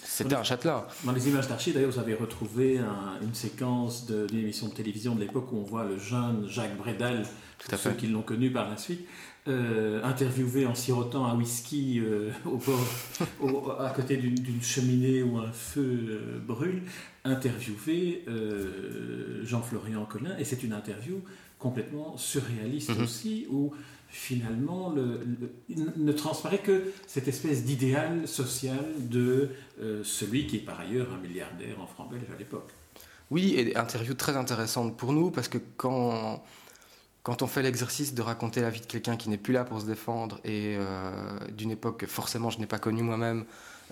c'était 0.07 0.35
un 0.35 0.43
châtelain. 0.43 0.85
Dans 1.05 1.13
les 1.13 1.29
images 1.29 1.49
d'archives, 1.49 1.75
d'ailleurs, 1.75 1.91
vous 1.91 1.99
avez 1.99 2.15
retrouvé 2.15 2.81
une 3.23 3.35
séquence 3.35 4.07
d'une 4.07 4.39
émission 4.39 4.69
de 4.69 4.73
télévision 4.73 5.15
de 5.15 5.21
l'époque 5.21 5.53
où 5.53 5.59
on 5.59 5.65
voit 5.65 5.85
le 5.85 5.99
jeune 5.99 6.47
Jacques 6.49 6.77
Bredal, 6.77 7.27
Tout 7.59 7.75
à 7.75 7.77
ceux 7.77 7.93
qui 7.93 8.07
l'ont 8.07 8.23
connu 8.23 8.51
par 8.51 8.71
la 8.71 8.77
suite, 8.77 9.07
euh, 9.49 10.03
interviewé 10.03 10.67
en 10.67 10.75
sirotant 10.75 11.25
un 11.25 11.37
whisky 11.37 12.01
euh, 12.01 12.31
au 12.45 12.57
bord, 12.57 13.81
à 13.81 13.91
côté 13.91 14.17
d'une 14.17 14.61
cheminée 14.61 15.23
où 15.23 15.39
un 15.39 15.53
feu 15.53 15.83
euh, 16.09 16.39
brûle, 16.45 16.83
interviewé 17.25 18.25
Jean-Florian 19.45 20.05
Collin, 20.05 20.37
et 20.39 20.45
c'est 20.45 20.65
une 20.65 20.73
interview 20.73 21.21
complètement 21.61 22.17
surréaliste 22.17 22.97
mhm. 22.97 23.05
aussi, 23.05 23.47
où 23.49 23.73
finalement 24.17 24.91
le, 24.91 25.21
ne 25.97 26.13
transparaît 26.13 26.59
que 26.59 26.93
cette 27.07 27.29
espèce 27.29 27.65
d'idéal 27.65 28.27
social 28.27 28.85
de 28.99 29.51
celui 30.03 30.47
qui 30.47 30.57
est 30.57 30.61
par 30.61 30.81
ailleurs 30.81 31.09
un 31.13 31.19
milliardaire 31.19 31.81
en 31.81 31.87
franc 31.87 32.07
belge 32.07 32.25
à 32.35 32.39
l'époque. 32.39 32.71
Oui, 33.31 33.55
et 33.57 33.77
interview 33.77 34.15
très 34.15 34.37
intéressante 34.37 34.97
pour 34.97 35.13
nous, 35.13 35.31
parce 35.31 35.49
que 35.49 35.59
quand 35.77 36.43
quand 37.27 37.43
on 37.43 37.49
fait 37.49 37.63
l'exercice 37.63 38.15
de 38.15 38.23
raconter 38.23 38.61
la 38.61 38.71
vie 38.71 38.81
de 38.81 38.87
quelqu'un 38.87 39.17
qui 39.17 39.29
n'est 39.29 39.37
plus 39.37 39.53
là 39.53 39.65
pour 39.65 39.81
se 39.81 39.85
défendre 39.85 40.39
et 40.45 40.77
euh, 40.79 41.11
d'une 41.51 41.73
époque 41.73 41.97
que 41.99 42.07
forcément 42.07 42.51
je 42.51 42.61
n'ai 42.61 42.67
pas 42.67 42.79
connue 42.79 43.03
moi-même. 43.03 43.47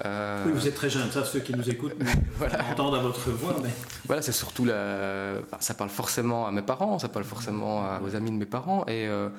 Euh, 0.04 0.44
oui, 0.46 0.52
vous 0.52 0.68
êtes 0.68 0.76
très 0.76 0.88
jeune, 0.88 1.10
ça, 1.10 1.24
ceux 1.24 1.40
qui 1.40 1.52
nous 1.52 1.68
écoutent 1.68 1.96
voilà. 2.38 2.64
entendent 2.70 2.94
à 2.94 3.00
votre 3.00 3.30
voix. 3.30 3.56
Mais... 3.60 3.70
Voilà, 4.06 4.22
c'est 4.22 4.30
surtout 4.30 4.64
la. 4.64 5.40
ça 5.58 5.74
parle 5.74 5.90
forcément 5.90 6.46
à 6.46 6.52
mes 6.52 6.62
parents, 6.62 7.00
ça 7.00 7.08
parle 7.08 7.24
forcément 7.24 7.98
aux 8.04 8.14
amis 8.14 8.30
de 8.30 8.36
mes 8.36 8.46
parents. 8.46 8.84
Et, 8.86 9.08
euh, 9.08 9.30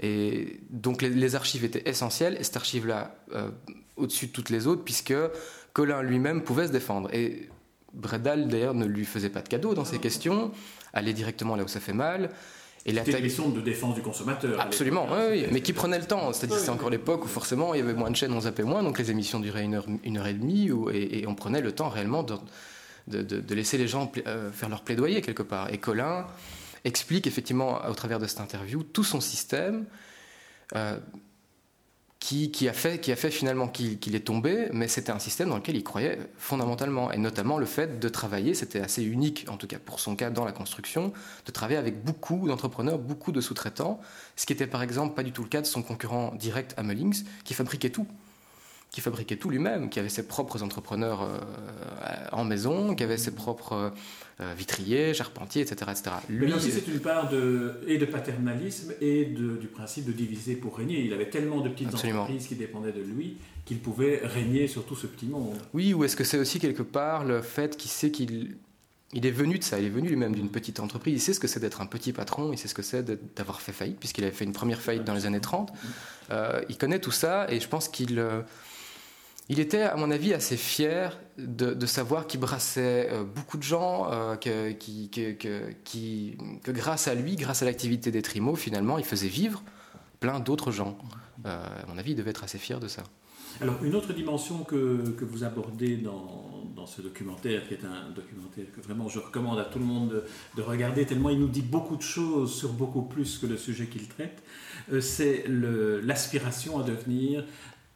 et 0.00 0.60
donc 0.70 1.02
les, 1.02 1.34
archives 1.34 1.64
étaient 1.64 1.88
essentielles, 1.88 2.36
et 2.40 2.44
cette 2.44 2.56
archive-là, 2.56 3.14
au-dessus 3.96 4.26
de 4.26 4.32
toutes 4.32 4.50
les 4.50 4.66
autres, 4.66 4.82
puisque 4.82 5.14
Colin 5.72 6.02
lui-même 6.02 6.42
pouvait 6.42 6.66
se 6.66 6.72
défendre. 6.72 7.12
Et 7.14 7.48
Bredal, 7.92 8.48
d'ailleurs, 8.48 8.74
ne 8.74 8.86
lui 8.86 9.04
faisait 9.04 9.30
pas 9.30 9.42
de 9.42 9.48
cadeau 9.48 9.74
dans 9.74 9.84
ses 9.84 9.98
questions, 9.98 10.50
allait 10.92 11.12
directement 11.12 11.56
là 11.56 11.64
où 11.64 11.68
ça 11.68 11.80
fait 11.80 11.92
mal. 11.92 12.30
Et 12.84 12.92
C'était 12.92 13.18
une 13.18 13.24
mission 13.24 13.48
de 13.48 13.60
défense 13.60 13.94
du 13.94 14.02
consommateur. 14.02 14.60
Absolument, 14.60 15.06
oui, 15.30 15.46
mais 15.52 15.60
qui 15.60 15.72
prenait 15.72 15.98
le 15.98 16.04
temps. 16.04 16.32
C'est-à-dire 16.32 16.58
c'est 16.58 16.70
encore 16.70 16.90
l'époque 16.90 17.24
où 17.24 17.28
forcément 17.28 17.74
il 17.74 17.78
y 17.78 17.82
avait 17.82 17.94
moins 17.94 18.10
de 18.10 18.16
chaînes, 18.16 18.32
on 18.32 18.40
zappait 18.40 18.64
moins, 18.64 18.82
donc 18.82 18.98
les 18.98 19.10
émissions 19.10 19.38
duraient 19.38 19.62
une 19.62 19.74
heure, 19.74 19.86
une 20.02 20.18
heure 20.18 20.26
et 20.26 20.34
demie, 20.34 20.68
et, 20.92 21.24
on 21.28 21.36
prenait 21.36 21.60
le 21.60 21.70
temps 21.70 21.88
réellement 21.88 22.24
de, 22.24 23.22
de, 23.22 23.54
laisser 23.54 23.78
les 23.78 23.86
gens 23.86 24.10
euh, 24.26 24.50
faire 24.50 24.68
leur 24.68 24.82
plaidoyer 24.82 25.20
quelque 25.20 25.44
part. 25.44 25.72
Et 25.72 25.78
Colin 25.78 26.26
explique 26.84 27.26
effectivement 27.26 27.84
au 27.86 27.94
travers 27.94 28.18
de 28.18 28.26
cette 28.26 28.40
interview 28.40 28.82
tout 28.82 29.04
son 29.04 29.20
système. 29.20 29.86
Euh, 30.74 30.98
qui, 32.22 32.68
a 32.68 32.72
fait, 32.72 33.00
qui 33.00 33.10
a 33.10 33.16
fait 33.16 33.32
finalement 33.32 33.66
qu'il 33.66 34.14
est 34.14 34.24
tombé, 34.24 34.68
mais 34.72 34.86
c'était 34.86 35.10
un 35.10 35.18
système 35.18 35.48
dans 35.48 35.56
lequel 35.56 35.74
il 35.74 35.82
croyait 35.82 36.18
fondamentalement, 36.38 37.10
et 37.10 37.18
notamment 37.18 37.58
le 37.58 37.66
fait 37.66 37.98
de 37.98 38.08
travailler, 38.08 38.54
c'était 38.54 38.80
assez 38.80 39.02
unique, 39.02 39.44
en 39.48 39.56
tout 39.56 39.66
cas 39.66 39.78
pour 39.84 39.98
son 39.98 40.14
cas 40.14 40.30
dans 40.30 40.44
la 40.44 40.52
construction, 40.52 41.12
de 41.46 41.50
travailler 41.52 41.78
avec 41.78 42.04
beaucoup 42.04 42.46
d'entrepreneurs, 42.46 42.98
beaucoup 42.98 43.32
de 43.32 43.40
sous-traitants, 43.40 44.00
ce 44.36 44.46
qui 44.46 44.52
était 44.52 44.68
par 44.68 44.84
exemple 44.84 45.14
pas 45.14 45.24
du 45.24 45.32
tout 45.32 45.42
le 45.42 45.48
cas 45.48 45.60
de 45.60 45.66
son 45.66 45.82
concurrent 45.82 46.32
direct 46.36 46.74
Amelings, 46.76 47.24
qui 47.44 47.54
fabriquait 47.54 47.90
tout 47.90 48.06
qui 48.92 49.00
fabriquait 49.00 49.36
tout 49.36 49.48
lui-même, 49.48 49.88
qui 49.88 49.98
avait 49.98 50.10
ses 50.10 50.26
propres 50.28 50.62
entrepreneurs 50.62 51.22
euh, 51.22 51.38
en 52.30 52.44
maison, 52.44 52.94
qui 52.94 53.02
avait 53.02 53.16
ses 53.16 53.30
propres 53.30 53.92
euh, 54.40 54.54
vitriers, 54.54 55.14
charpentiers, 55.14 55.62
etc. 55.62 55.90
etc. 55.90 56.16
Lui, 56.28 56.46
Mais 56.46 56.52
aussi, 56.52 56.70
c'est 56.70 56.86
une 56.86 57.00
part 57.00 57.30
de, 57.30 57.80
et 57.86 57.96
de 57.96 58.04
paternalisme 58.04 58.92
et 59.00 59.24
de, 59.24 59.56
du 59.56 59.66
principe 59.66 60.04
de 60.04 60.12
diviser 60.12 60.56
pour 60.56 60.76
régner. 60.76 61.00
Il 61.00 61.12
avait 61.14 61.30
tellement 61.30 61.62
de 61.62 61.70
petites 61.70 61.94
entreprises 61.94 62.46
qui 62.46 62.54
dépendaient 62.54 62.92
de 62.92 63.00
lui 63.00 63.38
qu'il 63.64 63.78
pouvait 63.78 64.20
régner 64.24 64.66
sur 64.66 64.84
tout 64.84 64.96
ce 64.96 65.06
petit 65.06 65.26
monde. 65.26 65.56
Oui, 65.72 65.94
ou 65.94 66.04
est-ce 66.04 66.16
que 66.16 66.24
c'est 66.24 66.38
aussi 66.38 66.58
quelque 66.58 66.82
part 66.82 67.24
le 67.24 67.40
fait 67.40 67.76
qu'il 67.78 67.90
sait 67.90 68.10
qu'il 68.10 68.56
il 69.14 69.26
est 69.26 69.30
venu 69.30 69.58
de 69.58 69.64
ça, 69.64 69.78
il 69.78 69.84
est 69.84 69.90
venu 69.90 70.08
lui-même 70.08 70.34
d'une 70.34 70.48
petite 70.48 70.80
entreprise, 70.80 71.14
il 71.14 71.20
sait 71.20 71.34
ce 71.34 71.40
que 71.40 71.46
c'est 71.46 71.60
d'être 71.60 71.82
un 71.82 71.86
petit 71.86 72.14
patron, 72.14 72.50
il 72.50 72.58
sait 72.58 72.66
ce 72.66 72.74
que 72.74 72.80
c'est 72.80 73.04
d'avoir 73.36 73.60
fait 73.60 73.72
faillite, 73.72 73.98
puisqu'il 73.98 74.24
avait 74.24 74.32
fait 74.32 74.46
une 74.46 74.54
première 74.54 74.80
faillite 74.80 75.04
dans 75.04 75.12
les 75.12 75.26
années 75.26 75.40
30. 75.40 75.70
Euh, 76.30 76.62
il 76.70 76.78
connaît 76.78 76.98
tout 76.98 77.10
ça 77.10 77.46
et 77.50 77.60
je 77.60 77.68
pense 77.68 77.88
qu'il 77.88 78.18
il 79.48 79.60
était, 79.60 79.82
à 79.82 79.96
mon 79.96 80.10
avis, 80.10 80.34
assez 80.34 80.56
fier 80.56 81.18
de, 81.36 81.86
savoir 81.86 82.26
qu'il 82.26 82.40
brassait 82.40 83.08
euh, 83.10 83.24
beaucoup 83.24 83.56
de 83.58 83.62
gens, 83.62 84.10
euh, 84.10 84.36
que, 84.36 84.72
grâce 86.70 87.08
à 87.08 87.14
lui, 87.14 87.36
grâce 87.36 87.62
à 87.62 87.64
l'activité 87.64 88.10
des 88.10 88.22
trimos, 88.22 88.54
finalement, 88.54 88.98
il 88.98 89.04
faisait 89.04 89.28
vivre 89.28 89.62
plein 90.20 90.40
d'autres 90.40 90.70
gens. 90.70 90.96
Euh, 91.46 91.64
à 91.64 91.86
mon 91.88 91.98
avis, 91.98 92.12
il 92.12 92.16
devait 92.16 92.30
être 92.30 92.44
assez 92.44 92.58
fier 92.58 92.78
de 92.78 92.88
ça. 92.88 93.02
Alors, 93.60 93.82
une 93.82 93.94
autre 93.94 94.12
dimension 94.12 94.64
que, 94.64 94.76
vous 95.20 95.44
abordez 95.44 95.96
dans, 95.96 96.86
ce 96.86 97.00
documentaire, 97.00 97.68
qui 97.68 97.74
est 97.74 97.84
un 97.84 98.10
documentaire 98.10 98.64
que 98.74 98.80
vraiment 98.80 99.08
je 99.08 99.20
recommande 99.20 99.58
à 99.60 99.64
tout 99.64 99.78
le 99.78 99.84
monde 99.84 100.24
de, 100.56 100.62
regarder, 100.62 101.06
tellement 101.06 101.30
il 101.30 101.38
nous 101.38 101.48
dit 101.48 101.62
beaucoup 101.62 101.96
de 101.96 102.02
choses 102.02 102.52
sur 102.52 102.72
beaucoup 102.72 103.02
plus 103.02 103.38
que 103.38 103.46
le 103.46 103.56
sujet 103.56 103.86
qu'il 103.86 104.08
traite, 104.08 104.42
c'est 105.00 105.44
l'aspiration 105.46 106.80
à 106.80 106.82
devenir 106.82 107.44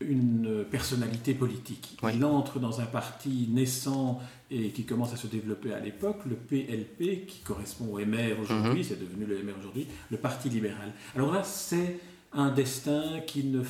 une 0.01 0.65
personnalité 0.71 1.35
politique. 1.35 1.99
Il 2.13 2.25
entre 2.25 2.59
dans 2.59 2.81
un 2.81 2.87
parti 2.87 3.49
naissant 3.51 4.21
et 4.51 4.71
qui 4.71 4.85
commence 4.85 5.13
à 5.13 5.17
se 5.17 5.27
développer 5.27 5.73
à 5.73 5.81
l'époque, 5.81 6.19
le 6.27 6.37
PLP, 6.37 7.27
qui 7.27 7.41
correspond 7.43 7.87
au 7.87 7.99
MR 7.99 8.39
aujourd'hui, 8.41 8.81
mhm. 8.81 8.85
c'est 8.85 9.01
devenu 9.01 9.25
le 9.25 9.43
MR 9.43 9.55
aujourd'hui, 9.59 9.87
le 10.11 10.17
Parti 10.19 10.49
libéral. 10.49 10.93
Alors 11.15 11.33
là, 11.33 11.43
c'est 11.43 11.99
un 12.33 12.51
destin 12.51 13.21
qui 13.27 13.45
ne 13.45 13.63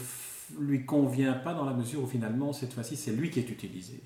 lui 0.61 0.85
convient 0.85 1.33
pas 1.33 1.55
dans 1.55 1.65
la 1.65 1.73
mesure 1.73 2.03
où 2.03 2.07
finalement, 2.07 2.53
cette 2.53 2.73
fois-ci, 2.73 2.97
c'est 2.97 3.13
lui 3.13 3.31
qui 3.31 3.41
est 3.41 3.49
utilisé. 3.49 4.01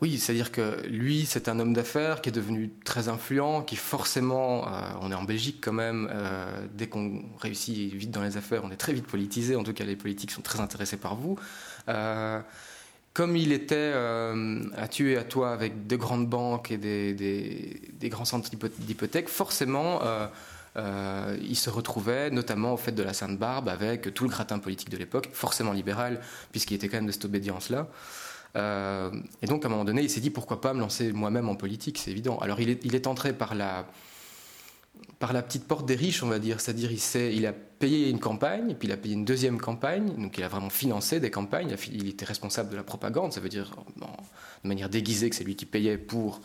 Oui, 0.00 0.18
c'est-à-dire 0.18 0.50
que 0.50 0.80
lui, 0.86 1.26
c'est 1.26 1.48
un 1.48 1.60
homme 1.60 1.74
d'affaires 1.74 2.22
qui 2.22 2.30
est 2.30 2.32
devenu 2.32 2.70
très 2.84 3.08
influent, 3.08 3.60
qui 3.60 3.76
forcément, 3.76 4.66
euh, 4.66 4.80
on 5.02 5.12
est 5.12 5.14
en 5.14 5.24
Belgique 5.24 5.58
quand 5.60 5.74
même, 5.74 6.08
euh, 6.10 6.66
dès 6.72 6.86
qu'on 6.86 7.22
réussit 7.38 7.92
vite 7.92 8.10
dans 8.10 8.22
les 8.22 8.38
affaires, 8.38 8.64
on 8.64 8.70
est 8.70 8.76
très 8.76 8.94
vite 8.94 9.06
politisé, 9.06 9.56
en 9.56 9.62
tout 9.62 9.74
cas 9.74 9.84
les 9.84 9.96
politiques 9.96 10.30
sont 10.30 10.40
très 10.40 10.60
intéressés 10.60 10.96
par 10.96 11.16
vous. 11.16 11.38
Euh, 11.88 12.40
comme 13.12 13.36
il 13.36 13.52
était 13.52 13.92
à 14.76 14.86
tuer 14.88 15.18
à 15.18 15.24
toi 15.24 15.50
avec 15.50 15.88
de 15.88 15.96
grandes 15.96 16.28
banques 16.28 16.70
et 16.70 16.78
des, 16.78 18.08
grands 18.08 18.24
centres 18.24 18.48
d'hypothèques, 18.78 19.28
forcément, 19.28 20.00
il 20.76 21.56
se 21.56 21.70
retrouvait 21.70 22.30
notamment 22.30 22.74
au 22.74 22.76
fait 22.76 22.92
de 22.92 23.02
la 23.02 23.12
Sainte-Barbe 23.12 23.68
avec 23.68 24.14
tout 24.14 24.22
le 24.22 24.30
gratin 24.30 24.60
politique 24.60 24.90
de 24.90 24.96
l'époque, 24.96 25.28
forcément 25.32 25.72
libéral, 25.72 26.20
puisqu'il 26.52 26.74
était 26.74 26.88
quand 26.88 26.98
même 26.98 27.06
de 27.06 27.12
cette 27.12 27.24
obédience-là. 27.24 27.88
Euh, 28.56 29.10
et 29.42 29.46
donc, 29.46 29.64
à 29.64 29.68
un 29.68 29.70
moment 29.70 29.84
donné, 29.84 30.02
il 30.02 30.10
s'est 30.10 30.20
dit 30.20 30.30
pourquoi 30.30 30.60
pas 30.60 30.74
me 30.74 30.80
lancer 30.80 31.12
moi-même 31.12 31.48
en 31.48 31.54
politique, 31.54 31.98
c'est 31.98 32.10
évident. 32.10 32.38
Alors, 32.38 32.60
il 32.60 32.70
est, 32.70 32.84
il 32.84 32.94
est 32.94 33.06
entré 33.06 33.32
par 33.32 33.54
la, 33.54 33.86
par 35.18 35.32
la 35.32 35.42
petite 35.42 35.66
porte 35.66 35.86
des 35.86 35.94
riches, 35.94 36.22
on 36.22 36.28
va 36.28 36.38
dire. 36.38 36.60
C'est-à-dire, 36.60 36.90
il, 36.90 37.20
il 37.32 37.46
a 37.46 37.52
payé 37.52 38.08
une 38.08 38.18
campagne, 38.18 38.74
puis 38.78 38.88
il 38.88 38.92
a 38.92 38.96
payé 38.96 39.14
une 39.14 39.24
deuxième 39.24 39.60
campagne. 39.60 40.14
Donc, 40.16 40.36
il 40.38 40.44
a 40.44 40.48
vraiment 40.48 40.70
financé 40.70 41.20
des 41.20 41.30
campagnes. 41.30 41.74
Il, 41.92 42.08
était 42.08 42.24
responsable 42.24 42.70
de 42.70 42.76
la 42.76 42.82
propagande. 42.82 43.32
Ça 43.32 43.40
veut 43.40 43.48
dire, 43.48 43.72
de 43.96 44.68
manière 44.68 44.88
déguisée, 44.88 45.30
que 45.30 45.36
c'est 45.36 45.44
lui 45.44 45.56
qui 45.56 45.66
payait 45.66 45.98
pour 45.98 46.40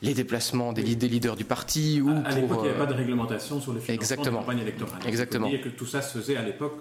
les 0.00 0.14
déplacements 0.14 0.72
des, 0.72 0.82
leaders 0.82 1.36
du 1.36 1.44
parti. 1.44 2.00
Ou 2.00 2.10
à, 2.24 2.34
l'époque, 2.34 2.58
il 2.60 2.62
n'y 2.62 2.68
avait 2.68 2.78
pas 2.78 2.86
de 2.86 2.94
réglementation 2.94 3.60
sur 3.60 3.74
les 3.74 3.80
financements 3.80 4.22
de 4.22 4.30
campagne 4.30 4.58
électorale. 4.60 5.00
Exactement. 5.06 5.48
C'est-à-dire 5.48 5.72
que 5.72 5.76
tout 5.76 5.86
ça 5.86 6.00
se 6.00 6.18
faisait 6.18 6.36
à 6.36 6.42
l'époque 6.42 6.78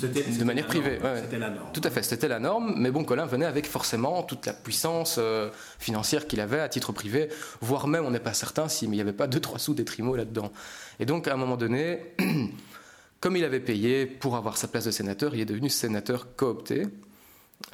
de 0.00 0.44
manière 0.44 0.66
privée. 0.66 0.98
C'était 1.22 1.38
la 1.38 1.50
norme. 1.50 1.68
Tout 1.72 1.80
à 1.84 1.90
fait, 1.90 2.02
c'était 2.02 2.28
la 2.28 2.38
norme. 2.38 2.74
Mais 2.76 2.90
bon, 2.90 3.04
Colin 3.04 3.26
venait 3.26 3.44
avec 3.46 3.66
forcément 3.66 4.22
toute 4.22 4.46
la 4.46 4.52
puissance 4.52 5.16
euh, 5.18 5.50
financière 5.78 6.26
qu'il 6.26 6.40
avait 6.40 6.60
à 6.60 6.68
titre 6.68 6.92
privé, 6.92 7.28
voire 7.60 7.86
même, 7.88 8.04
on 8.04 8.10
n'est 8.10 8.20
pas 8.20 8.32
certain 8.32 8.68
s'il 8.68 8.90
n'y 8.90 9.00
avait 9.00 9.12
pas 9.12 9.26
deux 9.26 9.40
trois 9.40 9.58
sous 9.58 9.74
des 9.74 9.84
là-dedans. 9.84 10.50
Et 10.98 11.06
donc, 11.06 11.28
à 11.28 11.34
un 11.34 11.36
moment 11.36 11.56
donné, 11.56 12.14
comme 13.20 13.36
il 13.36 13.44
avait 13.44 13.60
payé 13.60 14.06
pour 14.06 14.36
avoir 14.36 14.56
sa 14.56 14.68
place 14.68 14.84
de 14.84 14.90
sénateur, 14.90 15.34
il 15.34 15.40
est 15.40 15.46
devenu 15.46 15.68
sénateur 15.68 16.34
coopté 16.36 16.86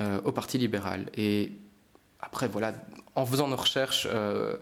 euh, 0.00 0.20
au 0.24 0.32
Parti 0.32 0.58
libéral. 0.58 1.06
Et 1.16 1.52
après, 2.20 2.48
voilà, 2.48 2.74
en 3.14 3.24
faisant 3.24 3.48
nos 3.48 3.56
recherches. 3.56 4.08
Euh, 4.10 4.56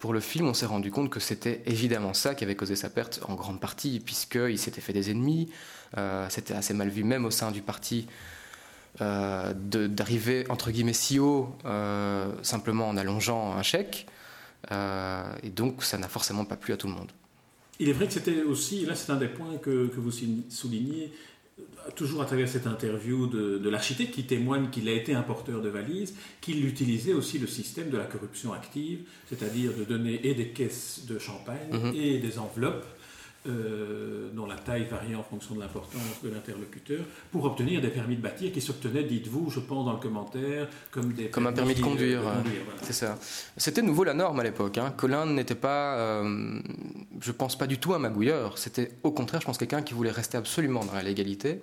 pour 0.00 0.14
le 0.14 0.20
film, 0.20 0.48
on 0.48 0.54
s'est 0.54 0.66
rendu 0.66 0.90
compte 0.90 1.10
que 1.10 1.20
c'était 1.20 1.60
évidemment 1.66 2.14
ça 2.14 2.34
qui 2.34 2.42
avait 2.42 2.56
causé 2.56 2.74
sa 2.74 2.88
perte 2.88 3.20
en 3.28 3.34
grande 3.34 3.60
partie, 3.60 4.00
puisqu'il 4.00 4.58
s'était 4.58 4.80
fait 4.80 4.94
des 4.94 5.10
ennemis, 5.10 5.50
euh, 5.98 6.26
c'était 6.30 6.54
assez 6.54 6.72
mal 6.72 6.88
vu 6.88 7.04
même 7.04 7.26
au 7.26 7.30
sein 7.30 7.50
du 7.50 7.60
parti 7.60 8.06
euh, 9.02 9.52
d'arriver 9.54 10.46
entre 10.48 10.70
guillemets 10.70 10.94
si 10.94 11.18
haut 11.18 11.54
euh, 11.66 12.32
simplement 12.42 12.88
en 12.88 12.96
allongeant 12.96 13.52
un 13.52 13.62
chèque, 13.62 14.06
et 14.70 15.50
donc 15.50 15.84
ça 15.84 15.98
n'a 15.98 16.08
forcément 16.08 16.44
pas 16.44 16.56
plu 16.56 16.72
à 16.72 16.76
tout 16.78 16.86
le 16.86 16.94
monde. 16.94 17.10
Il 17.78 17.88
est 17.88 17.92
vrai 17.92 18.06
que 18.06 18.12
c'était 18.12 18.42
aussi, 18.42 18.86
là 18.86 18.94
c'est 18.94 19.12
un 19.12 19.16
des 19.16 19.28
points 19.28 19.58
que, 19.58 19.88
que 19.88 20.00
vous 20.00 20.10
soulignez, 20.10 21.12
toujours 21.96 22.22
à 22.22 22.24
travers 22.24 22.48
cette 22.48 22.66
interview 22.66 23.26
de, 23.26 23.68
l'architecte 23.68 24.12
qui 24.14 24.24
témoigne 24.24 24.70
qu'il 24.70 24.88
a 24.88 24.92
été 24.92 25.14
un 25.14 25.22
porteur 25.22 25.60
de 25.60 25.68
valises, 25.68 26.14
qu'il 26.40 26.64
utilisait 26.66 27.12
aussi 27.12 27.38
le 27.38 27.46
système 27.46 27.90
de 27.90 27.96
la 27.96 28.04
corruption 28.04 28.52
active, 28.52 29.00
c'est-à-dire 29.28 29.72
de 29.76 29.84
donner 29.84 30.20
et 30.26 30.34
des 30.34 30.48
caisses 30.48 31.06
de 31.08 31.18
champagne 31.18 31.68
mhm. 31.72 31.92
et 31.94 32.18
des 32.18 32.38
enveloppes 32.38 32.86
euh, 33.48 34.28
dont 34.34 34.44
la 34.44 34.56
taille 34.56 34.84
variait 34.84 35.14
en 35.14 35.22
fonction 35.22 35.54
de 35.54 35.60
l'importance 35.60 36.22
de 36.22 36.28
l'interlocuteur, 36.28 37.00
pour 37.32 37.46
obtenir 37.46 37.80
des 37.80 37.88
permis 37.88 38.16
de 38.16 38.20
bâtir 38.20 38.52
qui 38.52 38.60
s'obtenaient, 38.60 39.02
dites-vous, 39.02 39.48
je 39.48 39.60
pense 39.60 39.86
dans 39.86 39.94
le 39.94 39.98
commentaire, 39.98 40.68
comme 40.90 41.14
des 41.14 41.30
comme 41.30 41.46
un 41.46 41.52
permis 41.52 41.74
de 41.74 41.80
conduire. 41.80 42.20
C'est 42.82 42.92
ça. 42.92 43.18
C'était 43.56 43.80
nouveau 43.80 44.04
la 44.04 44.12
norme 44.12 44.40
à 44.40 44.42
l'époque. 44.42 44.76
Hein. 44.76 44.92
Colin 44.94 45.24
n'était 45.24 45.54
pas, 45.54 45.96
euh, 45.96 46.60
je 47.18 47.32
pense 47.32 47.56
pas 47.56 47.66
du 47.66 47.78
tout 47.78 47.94
un 47.94 47.98
magouilleur. 47.98 48.58
C'était 48.58 48.92
au 49.04 49.10
contraire, 49.10 49.40
je 49.40 49.46
pense, 49.46 49.56
quelqu'un 49.56 49.80
qui 49.80 49.94
voulait 49.94 50.10
rester 50.10 50.36
absolument 50.36 50.84
dans 50.84 50.92
la 50.92 51.02
légalité. 51.02 51.62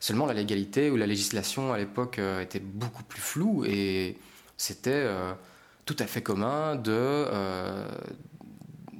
Seulement 0.00 0.24
la 0.24 0.32
légalité 0.32 0.90
ou 0.90 0.96
la 0.96 1.06
législation 1.06 1.74
à 1.74 1.78
l'époque 1.78 2.20
euh, 2.20 2.40
était 2.40 2.58
beaucoup 2.58 3.04
plus 3.04 3.20
floue 3.20 3.66
et 3.66 4.16
c'était 4.56 5.06
tout 5.84 5.96
à 5.98 6.06
fait 6.06 6.22
commun 6.22 6.76
de 6.76 7.26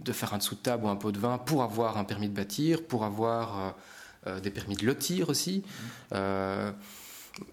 de 0.04 0.12
faire 0.12 0.34
un 0.34 0.38
dessous 0.38 0.54
de 0.54 0.60
table 0.60 0.84
ou 0.84 0.88
un 0.88 0.96
pot 0.96 1.12
de 1.12 1.18
vin 1.18 1.38
pour 1.38 1.62
avoir 1.62 1.98
un 1.98 2.04
permis 2.04 2.28
de 2.28 2.34
bâtir, 2.34 2.84
pour 2.84 3.04
avoir 3.04 3.58
euh, 3.58 3.70
euh, 4.26 4.40
des 4.40 4.50
permis 4.50 4.76
de 4.76 4.86
lotir 4.86 5.28
aussi. 5.28 5.58
Mmh. 5.58 5.88
Euh, 6.12 6.72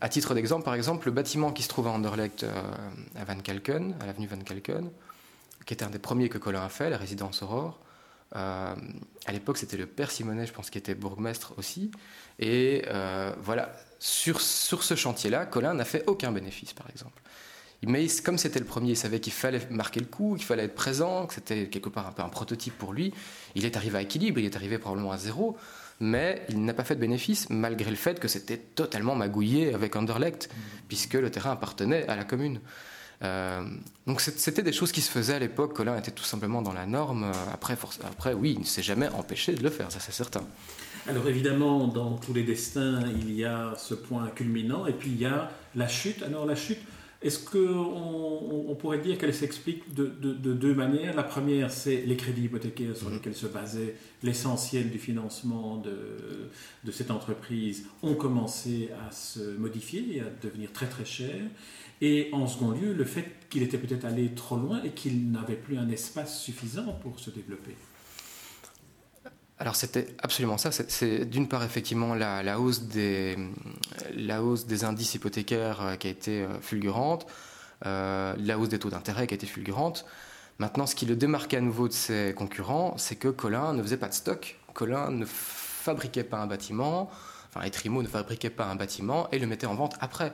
à 0.01 0.09
titre 0.09 0.33
d'exemple, 0.33 0.65
par 0.65 0.73
exemple, 0.73 1.07
le 1.07 1.11
bâtiment 1.11 1.51
qui 1.51 1.63
se 1.63 1.69
trouve 1.69 1.87
à 1.87 1.91
Anderlecht, 1.91 2.43
à 3.15 3.23
Van 3.23 3.39
Kalken, 3.39 3.95
à 4.01 4.05
l'avenue 4.05 4.27
Van 4.27 4.39
Kalken, 4.39 4.89
qui 5.65 5.73
était 5.73 5.85
un 5.85 5.89
des 5.89 5.99
premiers 5.99 6.27
que 6.27 6.37
Colin 6.37 6.61
a 6.61 6.69
fait, 6.69 6.89
la 6.89 6.97
résidence 6.97 7.41
Aurore. 7.43 7.79
à 8.33 8.75
l'époque, 9.31 9.57
c'était 9.57 9.77
le 9.77 9.85
père 9.85 10.11
Simonet, 10.11 10.47
je 10.47 10.51
pense, 10.51 10.69
qui 10.69 10.77
était 10.77 10.95
bourgmestre 10.95 11.53
aussi. 11.57 11.91
Et 12.39 12.83
voilà, 13.41 13.71
sur, 13.99 14.41
sur 14.41 14.83
ce 14.83 14.95
chantier-là, 14.95 15.45
Colin 15.45 15.73
n'a 15.73 15.85
fait 15.85 16.03
aucun 16.07 16.33
bénéfice, 16.33 16.73
par 16.73 16.89
exemple. 16.89 17.21
Mais 17.83 18.07
comme 18.23 18.37
c'était 18.37 18.59
le 18.59 18.65
premier, 18.65 18.91
il 18.91 18.97
savait 18.97 19.19
qu'il 19.19 19.31
fallait 19.31 19.61
marquer 19.69 20.01
le 20.01 20.05
coup, 20.05 20.35
qu'il 20.35 20.45
fallait 20.45 20.63
être 20.63 20.75
présent, 20.75 21.27
que 21.27 21.33
c'était 21.33 21.67
quelque 21.67 21.89
part 21.89 22.07
un 22.07 22.11
peu 22.11 22.21
un 22.21 22.29
prototype 22.29 22.77
pour 22.77 22.93
lui. 22.93 23.13
Il 23.55 23.65
est 23.65 23.77
arrivé 23.77 23.97
à 23.97 24.01
équilibre, 24.01 24.39
il 24.39 24.45
est 24.45 24.55
arrivé 24.55 24.77
probablement 24.77 25.13
à 25.13 25.17
zéro, 25.17 25.55
mais 26.01 26.45
il 26.49 26.63
n'a 26.63 26.73
pas 26.73 26.83
fait 26.83 26.95
de 26.95 26.99
bénéfice 26.99 27.49
malgré 27.49 27.89
le 27.89 27.95
fait 27.95 28.19
que 28.19 28.27
c'était 28.27 28.57
totalement 28.57 29.15
magouillé 29.15 29.73
avec 29.73 29.95
Anderlecht, 29.95 30.49
puisque 30.87 31.13
le 31.13 31.31
terrain 31.31 31.51
appartenait 31.51 32.05
à 32.07 32.15
la 32.17 32.25
commune. 32.25 32.59
donc 34.07 34.21
c'était 34.21 34.63
des 34.63 34.73
choses 34.73 34.91
qui 34.91 35.01
se 35.01 35.11
faisaient 35.11 35.35
à 35.35 35.39
l'époque. 35.39 35.73
Colin 35.73 35.97
était 35.97 36.11
tout 36.11 36.23
simplement 36.23 36.61
dans 36.61 36.73
la 36.73 36.85
norme. 36.85 37.31
Après, 37.53 37.77
après 38.03 38.33
oui, 38.33 38.53
il 38.57 38.59
ne 38.61 38.65
s'est 38.65 38.83
jamais 38.83 39.07
empêché 39.09 39.53
de 39.53 39.63
le 39.63 39.69
faire, 39.69 39.91
ça 39.91 39.99
c'est 39.99 40.11
certain. 40.11 40.41
Alors 41.07 41.27
évidemment, 41.27 41.87
dans 41.87 42.17
tous 42.17 42.33
les 42.33 42.43
destins, 42.43 43.01
il 43.21 43.31
y 43.31 43.45
a 43.45 43.73
ce 43.77 43.93
point 43.93 44.27
culminant, 44.27 44.85
et 44.85 44.93
puis 44.93 45.09
il 45.11 45.19
y 45.19 45.25
a 45.25 45.49
la 45.75 45.87
chute. 45.87 46.23
Alors 46.23 46.45
la 46.45 46.55
chute, 46.55 46.79
est-ce 47.21 47.39
qu'on 47.39 48.65
on 48.69 48.75
pourrait 48.75 48.99
dire 48.99 49.17
qu'elle 49.17 49.33
s'explique 49.33 49.93
de, 49.93 50.07
deux 50.07 50.73
manières? 50.73 51.15
La 51.15 51.23
première, 51.23 51.69
c'est 51.69 52.01
les 52.05 52.15
crédits 52.15 52.43
hypothécaires 52.43 52.95
sur 52.95 53.09
mhm. 53.09 53.15
lesquels 53.15 53.35
se 53.35 53.47
basait 53.47 53.95
l'essentiel 54.23 54.89
du 54.89 54.99
financement 54.99 55.77
de, 55.77 56.49
de, 56.85 56.91
cette 56.91 57.11
entreprise 57.11 57.87
ont 58.03 58.15
commencé 58.15 58.89
à 59.05 59.11
se 59.11 59.57
modifier 59.57 60.17
et 60.17 60.21
à 60.21 60.29
devenir 60.41 60.71
très 60.71 60.87
très 60.87 61.03
chers. 61.03 61.45
Et 62.01 62.29
en 62.31 62.47
second 62.47 62.71
lieu, 62.71 62.93
le 62.93 63.03
fait 63.03 63.25
qu'il 63.49 63.63
était 63.63 63.77
peut-être 63.77 64.05
allé 64.05 64.33
trop 64.33 64.55
loin 64.55 64.81
et 64.83 64.91
qu'il 64.91 65.29
n'avait 65.31 65.55
plus 65.55 65.77
un 65.77 65.89
espace 65.89 66.41
suffisant 66.41 66.93
pour 67.01 67.19
se 67.19 67.31
développer. 67.31 67.75
Alors 69.59 69.75
c'était 69.75 70.07
absolument 70.23 70.57
ça. 70.57 70.71
C'est 70.71 71.25
d'une 71.25 71.49
part 71.49 71.63
effectivement 71.63 72.15
la, 72.15 72.59
hausse 72.59 72.83
des, 72.83 73.35
indices 74.83 75.15
hypothécaires 75.15 75.81
euh, 75.81 75.95
qui 75.95 76.07
a 76.07 76.09
été 76.09 76.43
euh, 76.43 76.59
fulgurante, 76.61 77.27
euh, 77.85 78.33
la 78.39 78.57
hausse 78.57 78.69
des 78.69 78.79
taux 78.79 78.89
d'intérêt 78.89 79.27
qui 79.27 79.33
a 79.33 79.35
été 79.35 79.47
fulgurante. 79.47 80.05
Maintenant, 80.59 80.85
ce 80.85 80.95
qui 80.95 81.05
le 81.05 81.17
démarquait 81.17 81.57
à 81.57 81.61
nouveau 81.61 81.89
de 81.89 81.93
ses 81.93 82.33
concurrents, 82.35 82.93
c'est 82.97 83.17
que 83.17 83.27
Colin 83.27 83.73
ne 83.73 83.83
faisait 83.83 83.97
pas 83.97 84.07
de 84.07 84.13
stock. 84.13 84.57
Colin 84.73 85.11
ne 85.11 85.25
fabriquait 85.25 86.23
pas 86.23 86.37
un 86.37 86.47
bâtiment, 86.47 87.09
enfin 87.49 87.65
Etrimo 87.65 88.01
ne 88.01 88.07
fabriquait 88.07 88.49
pas 88.49 88.65
un 88.65 88.75
bâtiment 88.75 89.29
et 89.31 89.39
le 89.39 89.47
mettait 89.47 89.67
en 89.67 89.75
vente 89.75 89.95
après. 89.99 90.31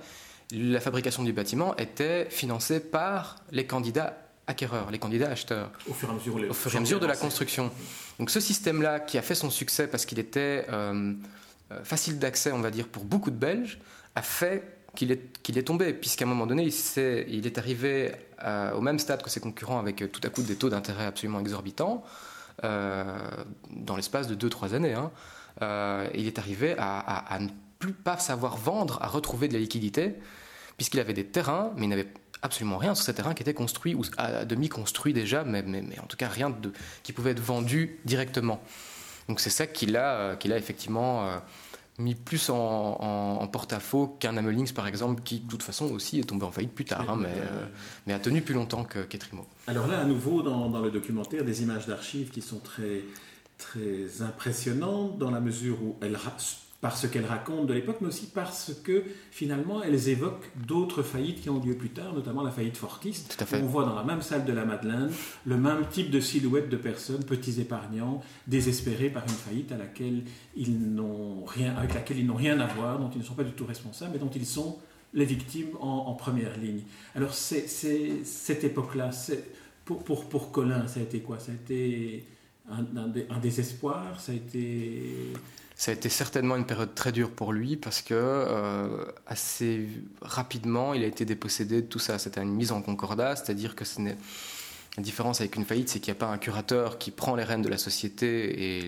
La 0.51 0.79
fabrication 0.79 1.23
du 1.23 1.33
bâtiment 1.33 1.75
était 1.77 2.27
financée 2.29 2.79
par 2.79 3.37
les 3.51 3.65
candidats 3.65 4.24
acquéreurs, 4.47 4.91
les 4.91 4.99
candidats 4.99 5.29
acheteurs. 5.29 5.71
Au 5.89 5.93
fur 5.93 6.09
et 6.09 6.11
à 6.11 6.15
mesure, 6.15 6.35
au 6.49 6.53
fur 6.53 6.73
et 6.73 6.77
à 6.77 6.79
mesure 6.79 6.99
de 6.99 7.05
la 7.05 7.15
construction. 7.15 7.71
Donc 8.19 8.29
ce 8.29 8.39
système-là, 8.39 8.99
qui 8.99 9.17
a 9.17 9.21
fait 9.21 9.35
son 9.35 9.49
succès 9.49 9.87
parce 9.87 10.05
qu'il 10.05 10.19
était 10.19 10.65
euh, 10.69 11.13
euh, 11.71 11.83
facile 11.83 12.19
d'accès, 12.19 12.51
on 12.51 12.59
va 12.59 12.71
dire, 12.71 12.87
pour 12.87 13.03
beaucoup 13.03 13.31
de 13.31 13.37
Belges, 13.37 13.79
a 14.15 14.21
fait 14.21 14.77
qu'il 14.95 15.11
est, 15.11 15.41
qu'il 15.41 15.57
est 15.57 15.63
tombé, 15.63 15.93
puisqu'à 15.93 16.25
un 16.25 16.27
moment 16.27 16.47
donné, 16.47 16.63
il, 16.63 16.99
est, 16.99 17.25
il 17.27 17.45
est 17.45 17.57
arrivé 17.57 18.13
euh, 18.43 18.71
au 18.73 18.81
même 18.81 18.99
stade 18.99 19.21
que 19.21 19.29
ses 19.29 19.41
concurrents 19.41 19.79
avec 19.79 20.11
tout 20.11 20.21
à 20.23 20.29
coup 20.29 20.41
des 20.41 20.55
taux 20.55 20.69
d'intérêt 20.69 21.05
absolument 21.05 21.39
exorbitants, 21.39 22.03
dans 22.63 23.95
l'espace 23.97 24.27
de 24.27 24.49
2-3 24.49 24.73
années. 24.75 24.93
Hein. 24.93 25.11
il 26.13 26.25
est 26.25 26.39
arrivé 26.39 26.73
à, 26.77 26.99
à, 26.99 27.39
ne 27.39 27.49
plus 27.79 27.91
pas 27.91 28.17
savoir 28.17 28.55
vendre, 28.55 28.97
à 29.01 29.07
retrouver 29.07 29.49
de 29.49 29.53
la 29.53 29.59
liquidité, 29.59 30.15
puisqu'il 30.77 31.01
avait 31.01 31.13
des 31.13 31.25
terrains, 31.25 31.73
mais 31.75 31.85
il 31.85 31.89
n'avait 31.89 32.07
absolument 32.41 32.77
rien 32.77 32.95
sur 32.95 33.05
ces 33.05 33.13
terrains 33.13 33.33
qui 33.33 33.43
étaient 33.43 33.53
construits 33.53 33.95
ou 33.95 34.03
à 34.17 34.45
demi-construits 34.45 35.13
déjà, 35.13 35.43
mais, 35.43 35.63
mais, 35.63 35.83
en 35.99 36.05
tout 36.05 36.17
cas 36.17 36.27
rien 36.27 36.49
de, 36.49 36.71
qui 37.03 37.13
pouvait 37.13 37.31
être 37.31 37.39
vendu 37.39 37.99
directement. 38.05 38.61
Donc 39.27 39.39
c'est 39.39 39.49
ça 39.49 39.67
qui 39.67 39.85
l'a 39.85 40.15
euh, 40.15 40.35
qu'il 40.35 40.53
a 40.53 40.57
effectivement 40.57 41.25
euh, 41.25 41.37
mis 41.97 42.13
plus 42.13 42.49
en, 42.49 43.47
porte-à-faux 43.51 44.07
qu'un 44.19 44.37
Amelings 44.37 44.73
par 44.73 44.87
exemple, 44.87 45.21
qui 45.23 45.39
de 45.39 45.49
toute 45.49 45.63
façon 45.63 45.91
aussi 45.91 46.19
est 46.19 46.23
tombé 46.23 46.45
en 46.45 46.51
faillite 46.51 46.73
plus 46.73 46.85
tard, 46.85 47.09
hein, 47.09 47.17
mais, 47.19 47.29
euh, 47.29 47.65
mais, 48.05 48.13
a 48.13 48.19
tenu 48.19 48.41
plus 48.41 48.53
longtemps 48.53 48.83
que 48.83 48.99
qu'Etrimo. 48.99 49.45
Alors 49.67 49.87
là, 49.87 49.99
à 50.01 50.05
nouveau, 50.05 50.41
dans, 50.41 50.69
dans 50.69 50.81
le 50.81 50.91
documentaire, 50.91 51.45
des 51.45 51.63
images 51.63 51.87
d'archives 51.87 52.29
qui 52.29 52.41
sont 52.41 52.59
très, 52.59 53.03
très 53.57 54.21
impressionnantes 54.21 55.17
dans 55.17 55.31
la 55.31 55.39
mesure 55.39 55.81
où 55.81 55.95
elles 56.01 56.17
parce 56.85 57.07
qu'elles 57.07 57.25
racontent 57.25 57.63
de 57.63 57.73
l'époque, 57.73 57.97
mais 58.01 58.09
aussi 58.09 58.27
parce 58.27 58.71
que 58.83 59.05
finalement 59.31 59.81
elles 59.81 60.07
évoquent 60.07 60.51
d'autres 60.67 61.01
faillites 61.01 61.41
qui 61.41 61.49
ont 61.49 61.59
lieu 61.59 61.73
plus 61.73 61.89
tard, 61.89 62.13
notamment 62.13 62.43
la 62.43 62.51
faillite 62.51 62.77
Fortis. 62.77 63.25
On 63.53 63.65
voit 63.65 63.85
dans 63.85 63.95
la 63.95 64.03
même 64.03 64.21
salle 64.21 64.45
de 64.45 64.53
la 64.53 64.65
Madeleine 64.65 65.09
le 65.47 65.57
même 65.57 65.87
type 65.89 66.11
de 66.11 66.19
silhouette 66.19 66.69
de 66.69 66.77
personnes, 66.77 67.23
petits 67.23 67.59
épargnants, 67.59 68.21
désespérés 68.45 69.09
par 69.09 69.23
une 69.23 69.29
faillite 69.29 69.71
à 69.71 69.77
laquelle 69.77 70.25
ils 70.55 70.79
n'ont 70.93 71.43
rien, 71.43 71.75
avec 71.75 71.95
laquelle 71.95 72.19
ils 72.19 72.27
n'ont 72.27 72.35
rien 72.35 72.59
à 72.59 72.67
voir, 72.67 72.99
dont 72.99 73.09
ils 73.09 73.17
ne 73.17 73.23
sont 73.23 73.33
pas 73.33 73.43
du 73.43 73.53
tout 73.53 73.65
responsables, 73.65 74.11
mais 74.13 74.19
dont 74.19 74.29
ils 74.29 74.45
sont 74.45 74.77
les 75.15 75.25
victimes 75.25 75.75
en, 75.79 76.13
première 76.13 76.55
ligne. 76.55 76.83
Alors 77.15 77.33
c'est, 77.33 77.65
cette 77.67 78.63
époque-là, 78.63 79.09
pour, 79.85 80.03
pour, 80.03 80.29
pour 80.29 80.51
Colin, 80.51 80.85
ça 80.85 80.99
a 80.99 81.03
été 81.03 81.21
quoi? 81.21 81.39
Ça 81.39 81.51
a 81.51 81.55
été 81.55 82.27
un, 82.69 82.85
un 83.31 83.39
désespoir 83.39 84.19
Ça 84.21 84.33
a 84.33 84.35
été 84.35 85.33
ça 85.77 85.91
a 85.91 85.93
été 85.93 86.07
certainement 86.07 86.55
une 86.55 86.65
période 86.65 86.95
très 86.95 87.11
dure 87.11 87.31
pour 87.31 87.51
lui 87.51 87.75
parce 87.75 88.01
que 88.01 88.13
euh, 88.13 89.05
assez 89.27 89.89
rapidement, 90.21 90.93
il 90.93 91.03
a 91.03 91.07
été 91.07 91.25
dépossédé 91.25 91.81
de 91.81 91.87
tout 91.87 91.99
ça. 91.99 92.17
C'était 92.17 92.41
une 92.41 92.53
mise 92.53 92.71
en 92.71 92.81
concordat, 92.81 93.35
c'est-à-dire 93.35 93.75
que 93.75 93.83
ce 93.83 93.99
n'est 93.99 94.17
la 94.95 95.03
différence 95.03 95.41
avec 95.41 95.57
une 95.57 95.65
faillite, 95.65 95.89
c'est 95.89 95.99
qu'il 95.99 96.13
n'y 96.13 96.17
a 96.17 96.19
pas 96.19 96.31
un 96.31 96.37
curateur 96.37 96.97
qui 96.97 97.11
prend 97.11 97.35
les 97.35 97.43
rênes 97.43 97.61
de 97.61 97.67
la 97.67 97.77
société 97.77 98.77
et 98.77 98.81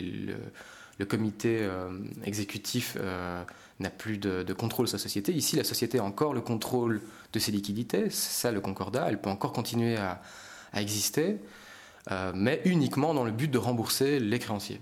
le, 0.97 1.05
comité 1.05 1.57
euh, 1.59 1.89
exécutif 2.23 2.95
euh, 2.97 3.43
n'a 3.81 3.89
plus 3.89 4.17
de, 4.17 4.53
contrôle 4.53 4.87
sur 4.87 4.97
sa 4.97 5.03
société. 5.03 5.33
Ici, 5.33 5.57
la 5.57 5.65
société 5.65 5.99
a 5.99 6.05
encore 6.05 6.33
le 6.33 6.39
contrôle 6.39 7.01
de 7.33 7.39
ses 7.39 7.51
liquidités. 7.51 8.09
C'est 8.09 8.41
ça 8.41 8.51
le 8.53 8.61
concordat. 8.61 9.07
Elle 9.09 9.19
peut 9.19 9.29
encore 9.29 9.51
continuer 9.51 9.97
à 9.97 10.21
exister, 10.73 11.37
mais 12.33 12.61
uniquement 12.63 13.13
dans 13.13 13.25
le 13.25 13.31
but 13.31 13.51
de 13.51 13.57
rembourser 13.57 14.19
les 14.19 14.39
créanciers. 14.39 14.79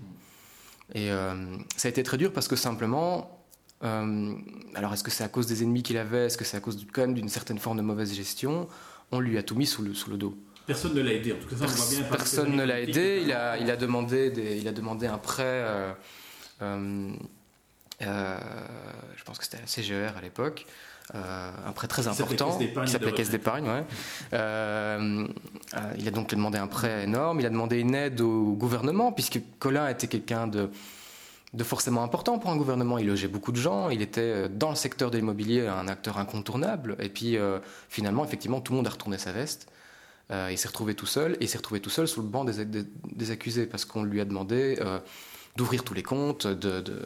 Et 0.94 1.10
euh, 1.10 1.56
ça 1.76 1.88
a 1.88 1.90
été 1.90 2.02
très 2.02 2.16
dur 2.16 2.32
parce 2.32 2.48
que 2.48 2.56
simplement, 2.56 3.44
euh, 3.82 4.34
alors 4.74 4.92
est-ce 4.94 5.04
que 5.04 5.10
c'est 5.10 5.24
à 5.24 5.28
cause 5.28 5.46
des 5.46 5.62
ennemis 5.62 5.82
qu'il 5.82 5.98
avait, 5.98 6.26
est-ce 6.26 6.38
que 6.38 6.44
c'est 6.44 6.56
à 6.56 6.60
cause 6.60 6.86
quand 6.92 7.02
même 7.02 7.14
d'une 7.14 7.28
certaine 7.28 7.58
forme 7.58 7.76
de 7.76 7.82
mauvaise 7.82 8.14
gestion? 8.14 8.68
On 9.12 9.20
lui 9.20 9.38
a 9.38 9.42
tout 9.42 9.56
mis 9.56 9.66
sous 9.66 9.82
le, 9.82 9.94
sous 9.94 10.10
le 10.10 10.16
dos. 10.16 10.36
Personne 10.66 10.94
ne 10.94 11.00
l'a 11.00 11.12
aidé, 11.12 11.32
en 11.32 11.36
tout 11.36 11.48
cas 11.48 11.56
ça 11.56 11.64
on 11.64 11.68
voit 11.68 11.90
bien. 11.90 12.02
Personne 12.10 12.56
ne 12.56 12.64
l'a 12.64 12.80
aidé, 12.80 13.20
il 13.22 13.32
a, 13.32 13.56
il, 13.56 13.70
a 13.70 13.76
demandé 13.76 14.32
il 14.58 14.66
a 14.66 14.72
demandé 14.72 15.06
un 15.06 15.18
prêt, 15.18 15.64
euh, 16.62 18.38
je 19.16 19.24
pense 19.24 19.38
que 19.38 19.44
c'était 19.44 19.58
la 19.58 19.66
CGR 19.66 20.16
à 20.16 20.20
l'époque, 20.20 20.66
un 21.14 21.72
prêt 21.72 21.86
très 21.86 22.08
important 22.08 22.58
qui 22.58 22.90
s'appelait 22.90 23.12
Caisse 23.12 23.30
d'épargne. 23.30 23.66
Ouais. 23.66 23.84
Euh, 24.32 25.26
euh, 25.74 25.94
il 25.98 26.08
a 26.08 26.10
donc 26.10 26.28
demandé 26.30 26.58
un 26.58 26.66
prêt 26.66 27.04
énorme, 27.04 27.40
il 27.40 27.46
a 27.46 27.50
demandé 27.50 27.78
une 27.78 27.94
aide 27.94 28.20
au 28.20 28.52
gouvernement, 28.52 29.12
puisque 29.12 29.40
Colin 29.58 29.88
était 29.88 30.08
quelqu'un 30.08 30.46
de, 30.48 30.68
de 31.54 31.64
forcément 31.64 32.02
important 32.02 32.38
pour 32.38 32.50
un 32.50 32.56
gouvernement. 32.56 32.98
Il 32.98 33.06
logeait 33.06 33.28
beaucoup 33.28 33.52
de 33.52 33.56
gens, 33.56 33.88
il 33.90 34.02
était 34.02 34.48
dans 34.48 34.70
le 34.70 34.76
secteur 34.76 35.10
de 35.10 35.16
l'immobilier 35.16 35.66
un 35.66 35.88
acteur 35.88 36.18
incontournable, 36.18 36.96
et 36.98 37.08
puis 37.08 37.38
finalement, 37.88 38.24
effectivement, 38.24 38.60
tout 38.60 38.72
le 38.72 38.78
monde 38.78 38.86
a 38.86 38.90
retourné 38.90 39.18
sa 39.18 39.32
veste. 39.32 39.68
il 40.30 40.58
s'est 40.58 40.68
retrouvé 40.68 40.94
tout 40.94 41.06
seul, 41.06 41.34
et 41.34 41.44
il 41.44 41.48
s'est 41.48 41.58
retrouvé 41.58 41.80
tout 41.80 41.90
seul 41.90 42.08
sous 42.08 42.22
le 42.22 42.28
banc 42.28 42.44
des, 42.44 42.64
des, 42.64 43.30
accusés, 43.30 43.66
parce 43.66 43.84
qu'on 43.84 44.02
lui 44.02 44.20
a 44.20 44.24
demandé 44.24 44.78
d'ouvrir 45.56 45.84
tous 45.84 45.94
les 45.94 46.02
comptes, 46.02 46.48
de, 46.48 46.80
de 46.80 47.00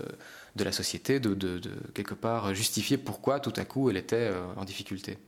de 0.57 0.65
la 0.65 0.73
société 0.73 1.21
de, 1.21 1.61
quelque 1.95 2.15
part 2.15 2.55
justifier 2.55 2.97
pourquoi 2.97 3.41
tout 3.41 3.53
à 3.57 3.65
coup 3.65 3.91
elle 3.91 3.97
était 3.97 4.17
euh, 4.17 4.43
en 4.57 4.65
difficulté. 4.65 5.19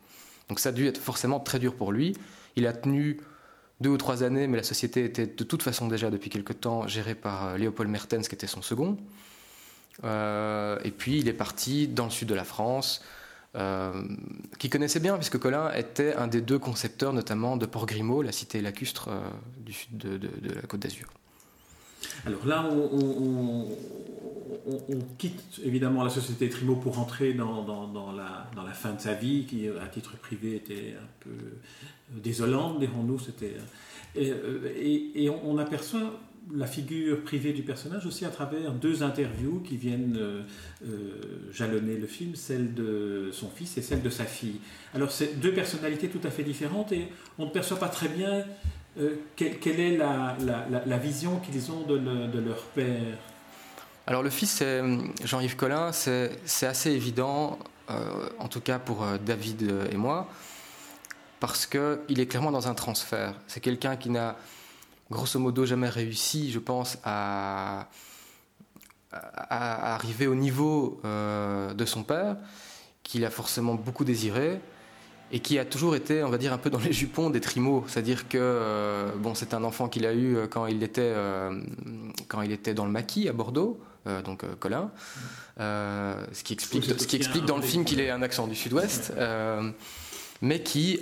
Donc 0.48 0.58
ça 0.58 0.70
a 0.70 0.72
dû 0.72 0.87
être 0.87 0.98
forcément 0.98 1.40
très 1.40 1.58
dur 1.58 1.74
pour 1.74 1.92
lui. 1.92 2.16
Il 2.56 2.66
a 2.66 2.72
tenu 2.72 3.20
deux 3.80 3.90
ou 3.90 3.96
trois 3.96 4.22
années, 4.22 4.46
mais 4.46 4.56
la 4.56 4.62
société 4.62 5.04
était 5.04 5.26
de 5.26 5.44
toute 5.44 5.62
façon 5.62 5.88
déjà 5.88 6.11
depuis 6.11 6.30
quelque 6.30 6.52
temps 6.52 6.87
gérée 6.87 7.14
par 7.14 7.46
euh, 7.46 7.56
Léopold 7.56 7.90
Mertens, 7.90 8.28
qui 8.28 8.35
était 8.35 8.46
son 8.46 8.62
second. 8.62 8.96
Euh, 10.04 10.78
et 10.85 10.90
puis 10.90 11.18
il 11.18 11.28
est 11.28 11.35
parti 11.35 11.88
dans 11.88 12.04
le 12.04 12.11
sud 12.11 12.28
de 12.28 12.35
la 12.35 12.44
France, 12.44 13.02
qui 14.58 14.70
connaissait 14.70 14.98
bien, 14.98 15.16
puisque 15.16 15.38
Colin 15.38 15.70
était 15.74 16.14
un 16.14 16.26
des 16.26 16.40
deux 16.40 16.58
concepteurs, 16.58 17.12
notamment 17.12 17.58
de 17.58 17.66
Port-Grimaud, 17.66 18.22
la 18.22 18.32
cité 18.32 18.62
lacustre 18.62 19.11
du 19.58 19.74
sud 19.74 19.98
de 19.98 20.54
la 20.54 20.62
Côte 20.62 20.80
d'Azur. 20.80 21.12
Alors 22.26 22.46
là, 22.46 22.68
on, 22.70 23.68
quitte 25.18 25.60
évidemment 25.64 26.04
la 26.04 26.10
société 26.10 26.48
Trimo 26.48 26.76
pour 26.76 26.96
rentrer 26.96 27.34
dans, 27.34 27.64
la, 28.12 28.72
fin 28.72 28.92
de 28.92 29.00
sa 29.00 29.14
vie, 29.14 29.44
qui 29.46 29.68
à 29.68 29.86
titre 29.86 30.16
privé 30.16 30.56
était 30.56 30.94
un 30.96 31.08
peu 31.20 32.20
désolante, 32.20 32.78
dirons-nous. 32.78 33.18
et, 34.16 35.30
on, 35.30 35.58
aperçoit 35.58 36.20
la 36.52 36.66
figure 36.66 37.22
privée 37.22 37.52
du 37.52 37.62
personnage 37.62 38.06
aussi 38.06 38.24
à 38.24 38.28
travers 38.28 38.72
deux 38.72 39.02
interviews 39.02 39.60
qui 39.60 39.76
viennent 39.76 40.16
euh, 40.18 40.42
euh, 40.84 41.50
jalonner 41.52 41.96
le 41.96 42.06
film, 42.06 42.34
celle 42.34 42.74
de 42.74 43.30
son 43.32 43.48
fils 43.48 43.78
et 43.78 43.82
celle 43.82 44.02
de 44.02 44.10
sa 44.10 44.24
fille. 44.24 44.60
Alors 44.94 45.12
c'est 45.12 45.40
deux 45.40 45.52
personnalités 45.52 46.08
tout 46.08 46.20
à 46.24 46.30
fait 46.30 46.42
différentes 46.42 46.92
et 46.92 47.08
on 47.38 47.46
ne 47.46 47.50
perçoit 47.50 47.78
pas 47.78 47.88
très 47.88 48.08
bien 48.08 48.44
euh, 48.98 49.16
quelle, 49.37 49.81
est 49.81 49.96
la, 49.96 50.98
vision 50.98 51.38
qu'ils 51.38 51.70
ont 51.72 51.83
de, 51.83 52.38
leur 52.38 52.62
père? 52.74 53.16
Alors 54.07 54.22
le 54.22 54.31
fils, 54.31 54.62
Jean-Yves 55.24 55.57
Collin, 55.57 55.92
c'est 55.92 56.66
assez 56.66 56.90
évident, 56.90 57.59
euh, 57.90 58.28
en 58.38 58.48
tout 58.48 58.61
cas 58.61 58.78
pour 58.78 59.02
euh, 59.02 59.16
David 59.18 59.87
et 59.90 59.96
moi, 59.96 60.28
parce 61.40 61.66
qu'il 61.66 62.20
est 62.20 62.26
clairement 62.26 62.52
dans 62.52 62.68
un 62.68 62.74
transfert. 62.74 63.35
C'est 63.46 63.61
quelqu'un 63.61 63.96
qui 63.96 64.11
n'a 64.11 64.37
grosso 65.11 65.38
modo 65.38 65.64
jamais 65.64 65.88
réussi, 65.88 66.50
je 66.50 66.59
pense, 66.59 66.98
à, 67.05 67.88
arriver 69.50 70.26
au 70.26 70.35
niveau 70.35 71.00
de 71.05 71.85
son 71.85 72.02
père, 72.02 72.37
qu'il 73.02 73.26
a 73.26 73.31
forcément 73.31 73.74
beaucoup 73.74 74.05
désiré 74.05 74.59
et 75.32 75.40
qui 75.40 75.58
a 75.58 75.64
toujours 75.64 75.96
été, 75.96 76.22
on 76.22 76.28
va 76.28 76.36
dire, 76.36 76.52
un 76.52 76.58
peu 76.58 76.68
dans 76.68 76.78
les 76.78 76.92
jupons 76.92 77.30
des 77.30 77.40
trimos. 77.40 77.84
C'est-à-dire 77.88 78.28
que 78.28 78.36
euh, 78.38 79.10
bon, 79.16 79.34
c'est 79.34 79.54
un 79.54 79.64
enfant 79.64 79.88
qu'il 79.88 80.04
a 80.04 80.12
eu 80.12 80.36
euh, 80.36 80.46
quand 80.46 80.66
il 80.66 80.82
était, 80.82 81.00
euh, 81.02 81.58
quand 82.28 82.42
il 82.42 82.52
était 82.52 82.74
dans 82.74 82.84
le 82.84 82.90
maquis 82.90 83.28
à 83.28 83.32
Bordeaux, 83.32 83.80
donc 84.24 84.44
Colin. 84.58 84.90
ce 85.58 86.42
qui 86.42 86.52
explique, 86.52 86.84
ce 86.84 87.06
qui 87.06 87.14
explique 87.14 87.44
dans 87.44 87.56
le 87.56 87.62
film 87.62 87.84
qu'il 87.84 88.00
ait 88.00 88.10
un 88.10 88.20
accent 88.20 88.48
du 88.48 88.56
sud-ouest. 88.56 89.12
mais 90.42 90.60
qui, 90.60 91.00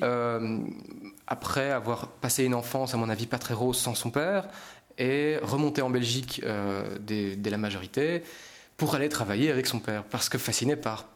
après 1.27 1.71
avoir 1.71 2.09
passé 2.09 2.45
une 2.45 2.55
enfance, 2.55 2.93
à 2.93 2.99
mon 2.99 3.09
avis, 3.09 3.27
pas 3.27 3.39
très 3.39 3.55
rose 3.55 3.79
sans 3.79 3.95
son 3.95 4.11
père, 4.11 4.49
est 4.99 5.39
remonté 5.43 5.81
en 5.81 5.89
Belgique 5.89 6.43
dès, 7.01 7.37
dès 7.37 7.49
la 7.49 7.57
majorité 7.57 8.23
pour 8.77 8.95
aller 8.95 9.09
travailler 9.09 9.51
avec 9.51 9.67
son 9.67 9.79
père, 9.79 10.05
parce 10.05 10.29
que 10.29 10.37
fasciné 10.37 10.77
par 10.77 11.07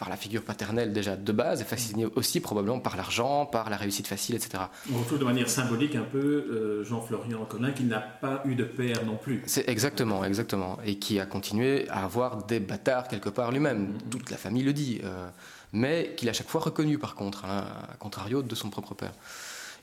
par 0.00 0.08
la 0.08 0.16
figure 0.16 0.42
paternelle 0.42 0.94
déjà 0.94 1.14
de 1.14 1.30
base, 1.30 1.60
et 1.60 1.64
fasciné 1.64 2.06
aussi 2.16 2.40
probablement 2.40 2.80
par 2.80 2.96
l'argent, 2.96 3.44
par 3.44 3.68
la 3.68 3.76
réussite 3.76 4.06
facile, 4.06 4.34
etc. 4.34 4.64
On 4.90 4.98
retrouve 4.98 5.18
de 5.18 5.26
manière 5.26 5.50
symbolique 5.50 5.94
un 5.94 6.06
peu 6.10 6.18
euh, 6.18 6.84
Jean-Florian 6.84 7.44
Collin 7.44 7.72
qui 7.72 7.84
n'a 7.84 8.00
pas 8.00 8.40
eu 8.46 8.54
de 8.54 8.64
père 8.64 9.04
non 9.04 9.18
plus. 9.18 9.42
C'est 9.44 9.68
exactement, 9.68 10.24
exactement, 10.24 10.78
et 10.86 10.98
qui 10.98 11.20
a 11.20 11.26
continué 11.26 11.86
à 11.90 12.02
avoir 12.02 12.44
des 12.44 12.60
bâtards 12.60 13.08
quelque 13.08 13.28
part 13.28 13.52
lui-même. 13.52 13.88
Mm-hmm. 13.88 14.08
Toute 14.08 14.30
la 14.30 14.38
famille 14.38 14.62
le 14.62 14.72
dit, 14.72 15.02
euh, 15.04 15.28
mais 15.74 16.14
qu'il 16.16 16.30
a 16.30 16.32
chaque 16.32 16.48
fois 16.48 16.62
reconnu 16.62 16.96
par 16.96 17.14
contre, 17.14 17.44
hein, 17.44 17.66
à 17.92 17.96
contrario 17.96 18.42
de 18.42 18.54
son 18.54 18.70
propre 18.70 18.94
père. 18.94 19.12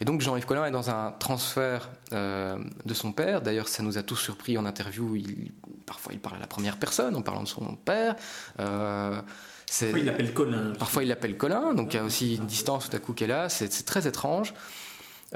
Et 0.02 0.06
donc 0.06 0.22
Jean-Yves 0.22 0.48
Collin 0.48 0.66
est 0.66 0.72
dans 0.72 0.90
un 0.90 1.12
transfert 1.12 1.90
euh, 2.14 2.58
de 2.86 2.94
son 2.96 3.12
père. 3.12 3.44
D'ailleurs, 3.44 3.68
ça 3.68 3.84
nous 3.84 4.00
a 4.00 4.04
tous 4.04 4.16
surpris 4.16 4.58
en 4.58 4.66
interview. 4.66 5.16
Il, 5.16 5.52
parfois, 5.86 6.14
il 6.14 6.20
parle 6.20 6.38
à 6.38 6.40
la 6.40 6.48
première 6.48 6.78
personne 6.78 7.16
en 7.16 7.22
parlant 7.22 7.44
de 7.44 7.48
son 7.48 7.76
père. 7.76 8.16
Parfois, 9.68 10.00
il 10.00 10.06
l'appelle 10.06 10.34
Colin. 10.34 10.74
Parfois, 10.80 11.04
il 11.04 11.10
l'appelle 11.10 11.38
Colin, 11.38 11.74
donc 11.74 11.94
il 11.94 11.98
y 11.98 12.00
a 12.00 12.04
aussi 12.04 12.36
une 12.36 12.46
distance 12.46 12.90
tout 12.90 12.96
à 12.96 13.00
coup 13.00 13.14
qui 13.14 13.26
est 13.26 13.28
là. 13.28 13.50
C'est 13.50 13.86
très 13.86 14.08
étrange. 14.08 14.54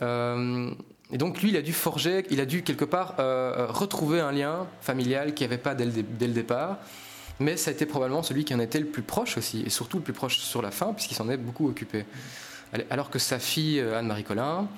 Euh, 0.01 0.71
et 1.11 1.17
donc, 1.17 1.41
lui, 1.41 1.49
il 1.49 1.57
a 1.57 1.61
dû 1.61 1.73
forger, 1.73 2.25
il 2.29 2.39
a 2.39 2.45
dû 2.45 2.63
quelque 2.63 2.85
part 2.85 3.15
euh, 3.19 3.67
retrouver 3.67 4.21
un 4.21 4.31
lien 4.31 4.67
familial 4.79 5.33
qu'il 5.33 5.45
n'y 5.45 5.53
avait 5.53 5.61
pas 5.61 5.75
dès 5.75 5.85
le, 5.85 5.91
dès 5.91 6.27
le, 6.27 6.33
départ. 6.33 6.77
Mais 7.39 7.57
ça 7.57 7.71
a 7.71 7.73
été 7.73 7.85
probablement 7.85 8.23
celui 8.23 8.45
qui 8.45 8.55
en 8.55 8.59
était 8.59 8.79
le 8.79 8.85
plus 8.85 9.01
proche 9.01 9.37
aussi, 9.37 9.63
et 9.65 9.69
surtout 9.69 9.97
le 9.97 10.03
plus 10.03 10.13
proche 10.13 10.37
sur 10.37 10.61
la 10.61 10.71
fin, 10.71 10.93
puisqu'il 10.93 11.15
s'en 11.15 11.29
est 11.29 11.37
beaucoup 11.37 11.67
occupé. 11.67 12.05
Alors 12.89 13.09
que 13.09 13.19
sa 13.19 13.37
fille, 13.37 13.79
euh, 13.79 13.99
Anne-Marie 13.99 14.23
Collin, 14.23 14.69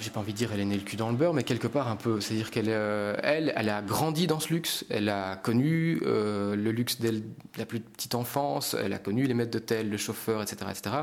j'ai 0.00 0.10
pas 0.10 0.20
envie 0.20 0.32
de 0.32 0.38
dire 0.38 0.50
elle 0.52 0.60
est 0.60 0.64
née 0.64 0.76
le 0.76 0.82
cul 0.82 0.96
dans 0.96 1.10
le 1.10 1.16
beurre, 1.16 1.34
mais 1.34 1.42
quelque 1.42 1.66
part 1.66 1.88
un 1.88 1.96
peu. 1.96 2.20
C'est-à-dire 2.20 2.50
qu'elle, 2.50 2.68
euh, 2.68 3.14
elle, 3.22 3.52
elle 3.56 3.68
a 3.68 3.82
grandi 3.82 4.26
dans 4.26 4.40
ce 4.40 4.52
luxe. 4.52 4.84
Elle 4.88 5.08
a 5.08 5.36
connu 5.36 6.00
euh, 6.04 6.56
le 6.56 6.72
luxe 6.72 7.00
dès 7.00 7.12
la 7.56 7.66
plus 7.66 7.80
petite 7.80 8.14
enfance. 8.14 8.74
Elle 8.74 8.92
a 8.92 8.98
connu 8.98 9.24
les 9.24 9.34
maîtres 9.34 9.50
d'hôtel, 9.50 9.90
le 9.90 9.96
chauffeur, 9.96 10.42
etc., 10.42 10.70
etc. 10.70 10.96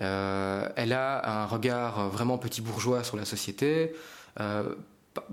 Euh, 0.00 0.68
elle 0.76 0.92
a 0.92 1.42
un 1.42 1.46
regard 1.46 2.08
vraiment 2.08 2.38
petit 2.38 2.60
bourgeois 2.60 3.04
sur 3.04 3.16
la 3.16 3.24
société, 3.24 3.92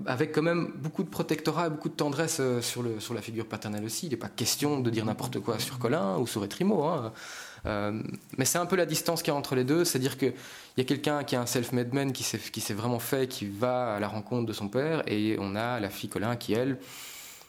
avec 0.04 0.32
quand 0.32 0.42
même 0.42 0.72
beaucoup 0.76 1.02
de 1.02 1.08
protectorat 1.08 1.68
et 1.68 1.70
beaucoup 1.70 1.88
de 1.88 1.94
tendresse 1.94 2.42
sur, 2.60 2.82
le, 2.82 3.00
sur 3.00 3.14
la 3.14 3.22
figure 3.22 3.46
paternelle 3.46 3.84
aussi. 3.84 4.06
Il 4.06 4.10
n'est 4.10 4.16
pas 4.16 4.28
question 4.28 4.80
de 4.80 4.90
dire 4.90 5.06
n'importe 5.06 5.40
quoi 5.40 5.58
sur 5.58 5.78
Colin 5.78 6.18
ou 6.18 6.26
sur 6.26 6.44
Etrimo. 6.44 7.10
Euh, 7.66 8.02
mais 8.38 8.44
c'est 8.44 8.58
un 8.58 8.66
peu 8.66 8.76
la 8.76 8.86
distance 8.86 9.22
qu'il 9.22 9.32
y 9.32 9.34
a 9.34 9.38
entre 9.38 9.54
les 9.54 9.64
deux, 9.64 9.84
c'est-à-dire 9.84 10.16
qu'il 10.16 10.32
y 10.76 10.80
a 10.80 10.84
quelqu'un 10.84 11.24
qui 11.24 11.34
est 11.34 11.38
un 11.38 11.46
self-made 11.46 11.92
man 11.92 12.12
qui 12.12 12.22
s'est 12.22 12.74
vraiment 12.74 12.98
fait, 12.98 13.28
qui 13.28 13.46
va 13.46 13.94
à 13.94 14.00
la 14.00 14.08
rencontre 14.08 14.46
de 14.46 14.52
son 14.52 14.68
père, 14.68 15.02
et 15.06 15.36
on 15.38 15.56
a 15.56 15.80
la 15.80 15.90
fille 15.90 16.08
Colin 16.08 16.36
qui, 16.36 16.54
elle, 16.54 16.78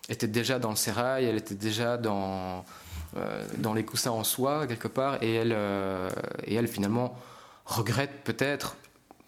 était 0.10 0.28
déjà 0.28 0.60
dans 0.60 0.72
le 0.72 0.76
sérail, 0.76 1.26
elle 1.26 1.38
était 1.38 1.56
déjà 1.56 1.98
dans, 1.98 2.66
euh, 3.18 3.44
les 3.76 3.86
coussins 3.86 4.12
en 4.12 4.24
soie, 4.24 4.68
quelque 4.68 4.88
part, 4.88 5.22
et 5.24 5.36
elle, 5.36 5.54
euh, 5.54 6.10
finalement 6.68 7.18
regrette 7.66 8.24
peut-être 8.24 8.76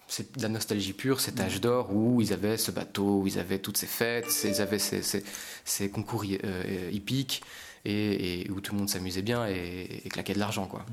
c'est 0.06 0.36
la 0.36 0.50
nostalgie 0.50 0.92
pure, 0.92 1.18
cet 1.18 1.40
âge 1.40 1.62
d'or 1.62 1.88
où 1.90 2.20
ils 2.20 2.34
avaient 2.34 2.58
ce 2.58 2.70
bateau, 2.70 3.20
où 3.20 3.26
ils 3.26 3.38
avaient 3.38 3.58
toutes 3.58 3.78
ces 3.78 3.86
fêtes, 3.86 4.26
ils 4.44 4.60
avaient 4.60 4.78
ces 4.78 5.90
concours 5.90 6.26
hippiques, 6.26 7.42
et, 7.84 8.50
où 8.50 8.60
tout 8.60 8.72
le 8.72 8.78
monde 8.78 8.88
s'amusait 8.88 9.22
bien 9.22 9.46
et, 9.46 10.02
claquait 10.10 10.34
de 10.34 10.38
l'argent. 10.38 10.66
quoi. 10.66 10.84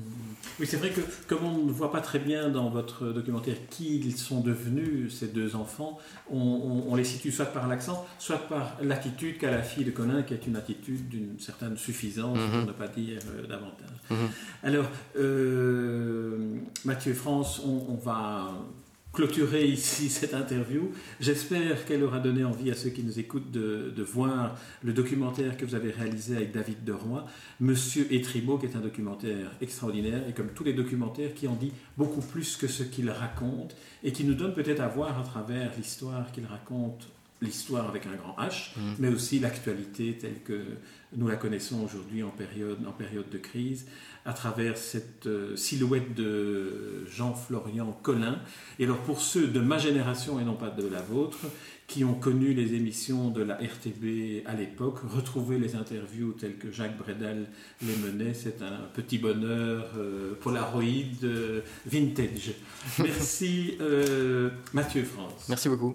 Oui, 0.60 0.66
c'est 0.66 0.76
vrai 0.76 0.90
que 0.90 1.00
comme 1.26 1.44
on 1.44 1.64
ne 1.64 1.72
voit 1.72 1.90
pas 1.90 2.00
très 2.00 2.18
bien 2.18 2.50
dans 2.50 2.68
votre 2.68 3.06
documentaire 3.06 3.56
qui 3.70 3.98
ils 3.98 4.16
sont 4.16 4.40
devenus, 4.40 5.14
ces 5.18 5.28
deux 5.28 5.56
enfants, 5.56 5.98
on, 6.30 6.94
les 6.94 7.04
situe 7.04 7.32
soit 7.32 7.46
par 7.46 7.68
l'accent, 7.68 8.06
soit 8.18 8.48
par 8.48 8.76
l'attitude 8.82 9.38
qu'a 9.38 9.50
la 9.50 9.62
fille 9.62 9.84
de 9.84 9.90
Conin, 9.90 10.22
qui 10.22 10.34
est 10.34 10.46
une 10.46 10.56
attitude 10.56 11.08
d'une 11.08 11.38
certaine 11.38 11.76
suffisance, 11.76 12.38
mhm. 12.38 12.50
pour 12.50 12.66
ne 12.66 12.72
pas 12.72 12.88
dire 12.88 13.18
euh, 13.34 13.46
davantage. 13.46 13.96
Mhm. 14.10 14.28
Alors, 14.62 14.84
euh, 15.16 16.58
Mathieu 16.84 17.14
France, 17.14 17.62
on 17.64 17.94
va 17.94 18.52
clôturer 19.12 19.66
ici 19.66 20.08
cette 20.10 20.34
interview. 20.34 20.90
J'espère 21.20 21.84
qu'elle 21.84 22.02
aura 22.02 22.18
donné 22.18 22.44
envie 22.44 22.70
à 22.70 22.74
ceux 22.74 22.90
qui 22.90 23.02
nous 23.02 23.18
écoutent 23.18 23.50
de, 23.50 24.02
voir 24.02 24.58
le 24.82 24.92
documentaire 24.92 25.56
que 25.56 25.64
vous 25.64 25.74
avez 25.74 25.90
réalisé 25.90 26.36
avec 26.36 26.52
David 26.52 26.84
Deroy, 26.84 27.24
Monsieur 27.60 28.12
Etribo, 28.12 28.58
qui 28.58 28.66
est 28.66 28.76
un 28.76 28.80
documentaire 28.80 29.52
extraordinaire 29.60 30.28
et 30.28 30.32
comme 30.32 30.48
tous 30.48 30.64
les 30.64 30.72
documentaires 30.72 31.34
qui 31.34 31.46
en 31.46 31.54
dit 31.54 31.72
beaucoup 31.96 32.20
plus 32.20 32.56
que 32.56 32.66
ce 32.66 32.82
qu'il 32.82 33.08
raconte 33.10 33.76
et 34.02 34.12
qui 34.12 34.24
nous 34.24 34.34
donne 34.34 34.54
peut-être 34.54 34.80
à 34.80 34.88
voir 34.88 35.18
à 35.18 35.22
travers 35.22 35.70
l'histoire 35.76 36.30
qu'il 36.32 36.46
raconte 36.46 37.08
l'histoire 37.42 37.88
avec 37.88 38.06
un 38.06 38.14
grand 38.14 38.36
H, 38.42 38.70
mm. 38.76 38.94
mais 38.98 39.08
aussi 39.08 39.40
l'actualité 39.40 40.16
telle 40.18 40.42
que 40.42 40.62
nous 41.16 41.28
la 41.28 41.36
connaissons 41.36 41.82
aujourd'hui 41.84 42.22
en 42.22 42.30
période, 42.30 42.78
en 42.86 42.92
période 42.92 43.28
de 43.30 43.38
crise, 43.38 43.86
à 44.24 44.32
travers 44.32 44.76
cette 44.76 45.26
euh, 45.26 45.56
silhouette 45.56 46.14
de 46.14 47.04
Jean-Florian 47.10 47.98
Collin. 48.02 48.38
Et 48.78 48.84
alors 48.84 48.98
pour 48.98 49.20
ceux 49.20 49.48
de 49.48 49.60
ma 49.60 49.78
génération 49.78 50.40
et 50.40 50.44
non 50.44 50.54
pas 50.54 50.70
de 50.70 50.86
la 50.86 51.02
vôtre, 51.02 51.38
qui 51.88 52.04
ont 52.04 52.14
connu 52.14 52.54
les 52.54 52.74
émissions 52.74 53.28
de 53.28 53.42
la 53.42 53.56
RTB 53.56 54.46
à 54.46 54.54
l'époque, 54.54 55.00
retrouver 55.06 55.58
les 55.58 55.74
interviews 55.74 56.32
telles 56.32 56.56
que 56.56 56.70
Jacques 56.70 56.96
Bredal 56.96 57.46
les 57.82 57.96
menait, 57.96 58.32
c'est 58.32 58.62
un 58.62 58.88
petit 58.94 59.18
bonheur 59.18 59.90
euh, 59.98 60.34
polaroid 60.40 60.82
euh, 61.24 61.60
vintage. 61.84 62.54
Merci 62.98 63.76
Mathieu 64.72 65.04
France. 65.04 65.46
Merci 65.48 65.68
beaucoup. 65.68 65.94